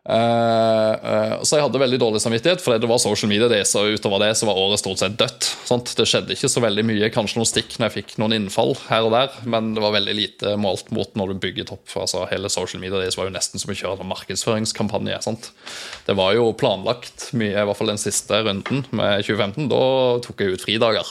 Eh, 0.03 0.93
uh, 1.05 1.39
så 1.47 1.55
jeg 1.55 1.63
hadde 1.63 1.79
veldig 1.79 1.95
dårlig 2.01 2.19
samvittighet, 2.19 2.59
fordi 2.59 2.81
det 2.83 2.89
var 2.91 2.99
social 2.99 3.29
media 3.31 3.47
days, 3.47 3.71
og 3.79 3.95
utover 3.95 4.19
det 4.25 4.33
så 4.35 4.49
var 4.49 4.59
året 4.59 4.81
stort 4.81 4.99
sett 4.99 5.15
dødt. 5.19 5.47
Sant? 5.63 5.93
Det 5.95 6.05
skjedde 6.09 6.35
ikke 6.35 6.49
så 6.51 6.63
veldig 6.63 6.83
mye, 6.89 7.11
kanskje 7.13 7.39
noen 7.39 7.47
stikk 7.47 7.77
når 7.77 7.87
jeg 7.87 7.95
fikk 8.01 8.11
noen 8.19 8.35
innfall 8.35 8.75
her 8.89 9.07
og 9.07 9.13
der, 9.15 9.29
men 9.47 9.71
det 9.77 9.83
var 9.85 9.95
veldig 9.95 10.15
lite 10.17 10.57
målt 10.59 10.91
mot 10.95 11.11
når 11.19 11.31
du 11.31 11.41
bygget 11.47 11.71
opp. 11.75 11.87
Altså, 12.03 12.25
hele 12.31 12.51
social 12.51 12.83
media 12.83 12.99
days 12.99 13.17
var 13.19 13.29
jo 13.29 13.35
nesten 13.37 13.63
som 13.63 13.71
å 13.71 13.79
kjøre 13.79 14.03
en 14.03 14.11
markedsføringskampanje. 14.11 15.21
Sant? 15.23 15.43
Det 16.07 16.15
var 16.19 16.35
jo 16.35 16.51
planlagt 16.59 17.29
mye, 17.31 17.55
i 17.55 17.63
hvert 17.63 17.79
fall 17.79 17.93
den 17.93 18.01
siste 18.01 18.43
runden 18.43 18.83
med 18.91 19.23
2015. 19.23 19.71
Da 19.71 19.83
tok 20.27 20.43
jeg 20.43 20.57
ut 20.57 20.65
fridager. 20.67 21.07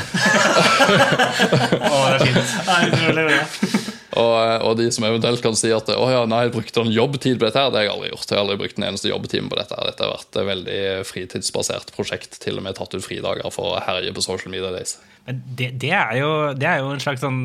Og, 4.18 4.64
og 4.66 4.76
de 4.80 4.88
som 4.90 5.06
eventuelt 5.06 5.42
kan 5.44 5.54
si 5.58 5.70
at 5.74 5.90
å 5.94 6.06
ja, 6.10 6.24
nei, 6.26 6.42
jeg 6.46 6.54
brukte 6.56 6.82
en 6.82 6.90
jobbtid 6.90 7.38
på 7.38 7.46
dette, 7.46 7.60
her, 7.62 7.70
det 7.70 7.82
har 7.82 7.86
jeg 7.86 7.94
aldri 7.94 8.10
gjort. 8.10 8.26
Jeg 8.26 8.36
har 8.36 8.42
aldri 8.44 8.58
brukt 8.64 8.80
en 8.80 8.86
eneste 8.88 9.12
jobbtime 9.12 9.52
på 9.52 9.60
dette. 9.60 9.76
her. 9.76 9.90
Dette 9.90 10.06
har 10.06 10.14
vært 10.16 10.40
et 10.40 10.48
veldig 10.50 10.80
fritidsbasert 11.06 11.94
prosjekt. 11.94 12.40
Til 12.42 12.58
og 12.58 12.66
med 12.66 12.78
tatt 12.78 12.96
ut 12.96 13.06
fridager 13.06 13.54
for 13.54 13.76
å 13.76 13.84
herje 13.86 14.14
på 14.16 14.24
social 14.26 14.54
media 14.54 14.72
days. 14.74 14.96
Men 15.30 15.40
det, 15.56 15.70
det, 15.80 15.94
er 15.96 16.18
jo, 16.20 16.30
det 16.58 16.68
er 16.68 16.82
jo 16.82 16.92
en 16.92 17.00
slags 17.02 17.22
sånn 17.24 17.40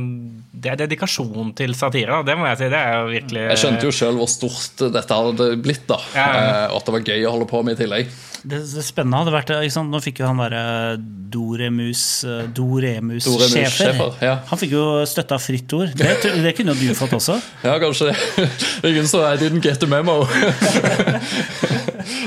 Det 0.51 0.71
er 0.73 0.79
dedikasjon 0.83 1.51
til 1.57 1.73
satire. 1.77 2.21
Det 2.25 2.35
må 2.39 2.47
jeg 2.49 2.57
si. 2.63 2.69
Det 2.73 2.79
er 2.81 2.93
jo 2.99 3.09
virkelig 3.13 3.43
Jeg 3.51 3.61
skjønte 3.63 3.85
jo 3.89 3.95
sjøl 4.01 4.17
hvor 4.19 4.31
stort 4.31 4.85
dette 4.95 5.17
hadde 5.21 5.49
blitt, 5.61 5.83
da. 5.89 5.99
Ja, 6.15 6.25
ja. 6.25 6.45
Eh, 6.45 6.71
Og 6.73 6.79
at 6.81 6.87
det 6.89 6.95
var 6.97 7.09
gøy 7.13 7.27
å 7.29 7.33
holde 7.35 7.49
på 7.53 7.61
med 7.67 7.77
i 7.77 7.83
tillegg. 7.83 8.09
Det, 8.45 8.59
det 8.61 8.83
spennende 8.85 9.17
hadde 9.23 9.33
vært 9.33 9.51
ikke? 9.57 9.83
Nå 9.89 9.99
fikk 10.05 10.19
jo 10.21 10.27
han 10.29 10.37
derre 10.43 10.63
Doremus-sjefer. 11.35 12.51
Doremus 12.55 13.25
Doremus-sjefer. 13.25 14.19
Ja. 14.23 14.35
Han 14.51 14.61
fikk 14.61 14.75
jo 14.77 14.83
støtte 15.09 15.37
av 15.37 15.41
fritt 15.41 15.73
ord. 15.75 15.95
Det, 15.97 16.11
det 16.45 16.53
kunne 16.57 16.75
jo 16.77 16.91
du 16.93 16.97
fått 16.97 17.15
også. 17.17 17.39
Ja, 17.65 17.75
kanskje 17.81 18.09
det. 18.11 18.49
Ingen 18.91 19.09
så 19.09 19.23
I 19.31 19.35
didn't 19.41 19.65
get 19.65 19.81
the 19.81 19.89
memo. 19.89 20.21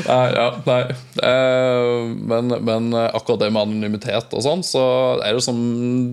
nei, 0.09 0.27
ja, 0.35 0.47
nei. 0.67 0.81
Eh, 1.25 2.14
men, 2.33 2.55
men 2.67 2.88
akkurat 2.99 3.43
det 3.45 3.51
med 3.55 3.67
anonymitet 3.67 4.35
og 4.37 4.45
sånn, 4.45 4.64
så 4.67 4.83
er 5.25 5.37
det 5.38 5.45
som 5.47 5.59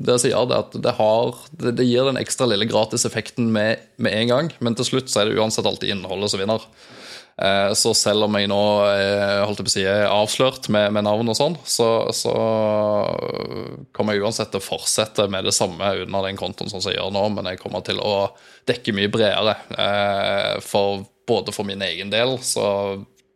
dere 0.05 0.21
sier, 0.21 0.49
det 0.49 0.59
at 0.63 0.75
det, 0.85 0.95
har, 0.99 1.33
det, 1.61 1.75
det 1.79 1.87
gir 1.89 2.07
den 2.09 2.21
ekstra 2.21 2.49
lille 2.51 2.67
gratiseffekten 2.69 3.49
med, 3.55 3.81
med 3.97 4.15
en 4.21 4.31
gang, 4.33 4.51
men 4.59 4.77
til 4.77 4.89
slutt 4.93 5.11
så 5.11 5.23
er 5.23 5.31
det 5.31 5.39
uansett 5.39 5.65
alltid 5.69 5.95
innholdet 5.95 6.33
som 6.33 6.41
vinner. 6.43 6.67
Eh, 7.35 7.73
Så 7.75 7.91
selv 7.99 8.29
om 8.29 8.35
jeg 8.39 8.47
nå 8.47 8.59
eh, 8.87 9.41
holdt 9.43 9.59
jeg 9.59 9.67
på 9.67 9.71
å 9.73 9.73
si, 9.73 9.81
er 9.91 10.05
avslørt 10.07 10.69
med, 10.71 10.93
med 10.95 11.03
navn 11.03 11.27
og 11.33 11.35
sånn, 11.35 11.57
så, 11.67 11.89
så 12.15 12.31
kommer 13.95 14.15
jeg 14.15 14.23
uansett 14.23 14.53
til 14.53 14.61
å 14.61 14.65
fortsette 14.65 15.27
med 15.31 15.47
det 15.47 15.55
samme 15.55 15.89
under 16.05 16.27
den 16.29 16.39
kontoen 16.39 16.71
som 16.71 16.79
jeg 16.83 16.95
gjør 16.99 17.11
nå, 17.15 17.25
men 17.35 17.49
jeg 17.51 17.59
kommer 17.61 17.83
til 17.85 17.99
å 18.03 18.29
dekke 18.69 18.95
mye 18.95 19.11
bredere. 19.11 19.57
Eh, 19.75 20.53
For 20.65 21.03
både 21.27 21.51
for 21.55 21.67
min 21.67 21.81
egen 21.81 22.11
del 22.13 22.37
så 22.45 22.65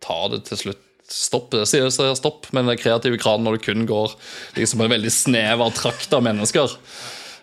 tar 0.03 0.29
det 0.33 0.43
til 0.49 0.61
slutt 0.63 0.85
stopp. 1.09 1.55
Jeg 1.57 1.69
sier 1.89 2.13
stopp, 2.17 2.49
men 2.53 2.69
den 2.69 2.77
kreative 2.77 3.17
kranen 3.21 3.47
når 3.47 3.57
det 3.57 3.65
kun 3.65 3.87
går 3.89 4.13
liksom 4.59 4.83
en 4.85 4.93
veldig 4.93 5.11
snever 5.13 5.73
trakt 5.73 6.13
av 6.13 6.21
mennesker. 6.25 6.75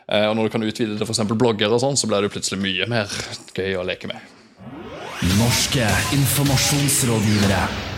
Eh, 0.06 0.28
Og 0.30 0.36
når 0.38 0.46
du 0.46 0.54
kan 0.54 0.62
utvide 0.62 0.98
det 0.98 1.08
f.eks. 1.08 1.24
blogger 1.34 1.72
og 1.74 1.82
sånn, 1.82 1.98
så 1.98 2.06
blir 2.06 2.22
det 2.22 2.30
plutselig 2.34 2.62
mye 2.62 2.86
mer 2.90 3.10
gøy 3.56 3.74
å 3.80 3.86
leke 3.86 4.06
med. 4.12 4.22
Norske 5.40 5.88
informasjonsrådgivere. 6.14 7.95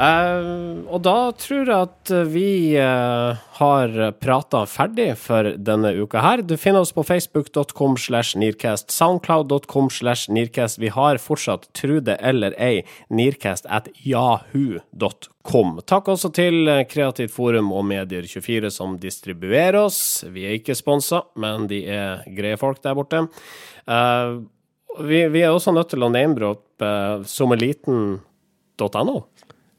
Eh, 0.00 0.80
og 0.88 1.02
da 1.04 1.14
tror 1.36 1.68
jeg 1.68 1.76
at 1.76 2.10
vi 2.32 2.72
uh, 2.80 3.36
har 3.58 3.96
prata 4.16 4.62
ferdig 4.70 5.10
for 5.20 5.44
denne 5.60 5.92
uka 6.00 6.22
her. 6.24 6.42
Du 6.46 6.56
finner 6.56 6.80
oss 6.86 6.94
på 6.96 7.04
facebook.com 7.04 7.98
slash 8.00 8.38
nearcast, 8.40 8.90
soundcloud.com 8.94 9.90
slash 9.92 10.30
nearcast. 10.32 10.78
Vi 10.80 10.88
har 10.94 11.20
fortsatt, 11.20 11.68
tru 11.76 11.98
det 12.04 12.16
eller 12.24 12.56
ei, 12.56 12.86
nearcast 13.12 13.68
at 13.68 13.90
yahoo.com. 14.06 15.80
Takk 15.84 16.08
også 16.14 16.32
til 16.38 16.68
eh, 16.70 16.86
Kreativt 16.88 17.34
Forum 17.34 17.68
og 17.76 17.84
Medier24 17.90 18.72
som 18.72 18.96
distribuerer 19.02 19.82
oss. 19.82 20.24
Vi 20.32 20.46
er 20.48 20.56
ikke 20.56 20.78
sponsa, 20.78 21.26
men 21.36 21.68
de 21.68 21.84
er 21.92 22.24
greie 22.38 22.56
folk 22.60 22.80
der 22.86 22.96
borte. 22.96 23.26
Uh, 23.84 24.40
vi, 25.04 25.26
vi 25.28 25.44
er 25.44 25.52
også 25.52 25.76
nødt 25.76 25.92
til 25.92 26.08
å 26.08 26.12
name-droppe 26.12 26.88
uh, 26.88 27.28
sommeliten.no. 27.28 29.18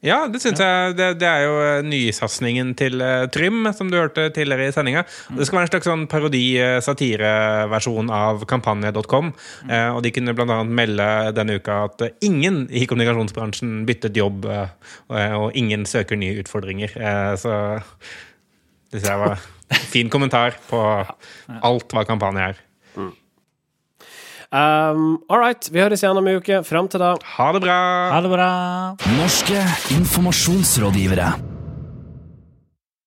Ja, 0.02 0.24
det 0.26 0.40
syns 0.42 0.58
jeg. 0.58 0.96
Det, 0.98 1.12
det 1.20 1.26
er 1.28 1.44
jo 1.46 1.58
eh, 1.62 1.84
nysatsingen 1.86 2.72
til 2.78 2.98
uh, 2.98 3.28
Trym, 3.30 3.68
som 3.70 3.86
du 3.90 4.00
hørte 4.00 4.24
tidligere 4.34 4.66
i 4.66 4.72
sendinga. 4.74 5.04
Det 5.30 5.46
skal 5.46 5.60
være 5.60 5.68
en 5.68 5.70
slags 5.70 5.86
sånn 5.86 6.08
parodi-satireversjon 6.10 8.10
av 8.10 8.42
kampanje.com. 8.50 9.30
Uh, 9.70 9.94
og 9.94 10.02
de 10.02 10.10
kunne 10.16 10.34
annet 10.34 10.74
melde 10.74 11.06
denne 11.38 11.54
uka 11.62 11.84
at 11.86 12.02
eh, 12.02 12.10
ingen 12.26 12.66
i 12.66 12.82
kommunikasjonsbransjen 12.90 13.86
byttet 13.86 14.18
jobb, 14.18 14.50
uh, 14.50 14.74
og, 15.38 15.54
ingen 15.58 15.86
søker 15.86 16.18
nye 16.18 16.34
utfordringer. 16.42 16.90
Eh, 16.98 17.34
så 17.38 17.78
det 18.90 18.98
syns 18.98 19.10
jeg 19.12 19.22
var 19.22 19.38
en 19.78 19.88
fin 19.94 20.10
kommentar 20.10 20.58
på 20.66 20.82
alt 21.62 21.94
hva 21.94 22.02
kampanje 22.10 22.50
er. 22.50 22.58
Um, 24.52 25.22
all 25.32 25.40
right, 25.40 25.64
vi 25.72 25.80
høres 25.80 26.02
igjen 26.04 26.18
om 26.20 26.26
en 26.28 26.42
uke. 26.42 26.60
Fram 26.68 26.90
til 26.92 27.00
da. 27.00 27.14
Ha 27.38 27.48
det 27.56 27.62
bra! 27.64 27.78
Ha 28.12 28.20
det 28.20 28.32
bra. 28.34 28.50
Norske 29.16 29.64
informasjonsrådgivere. 29.96 31.51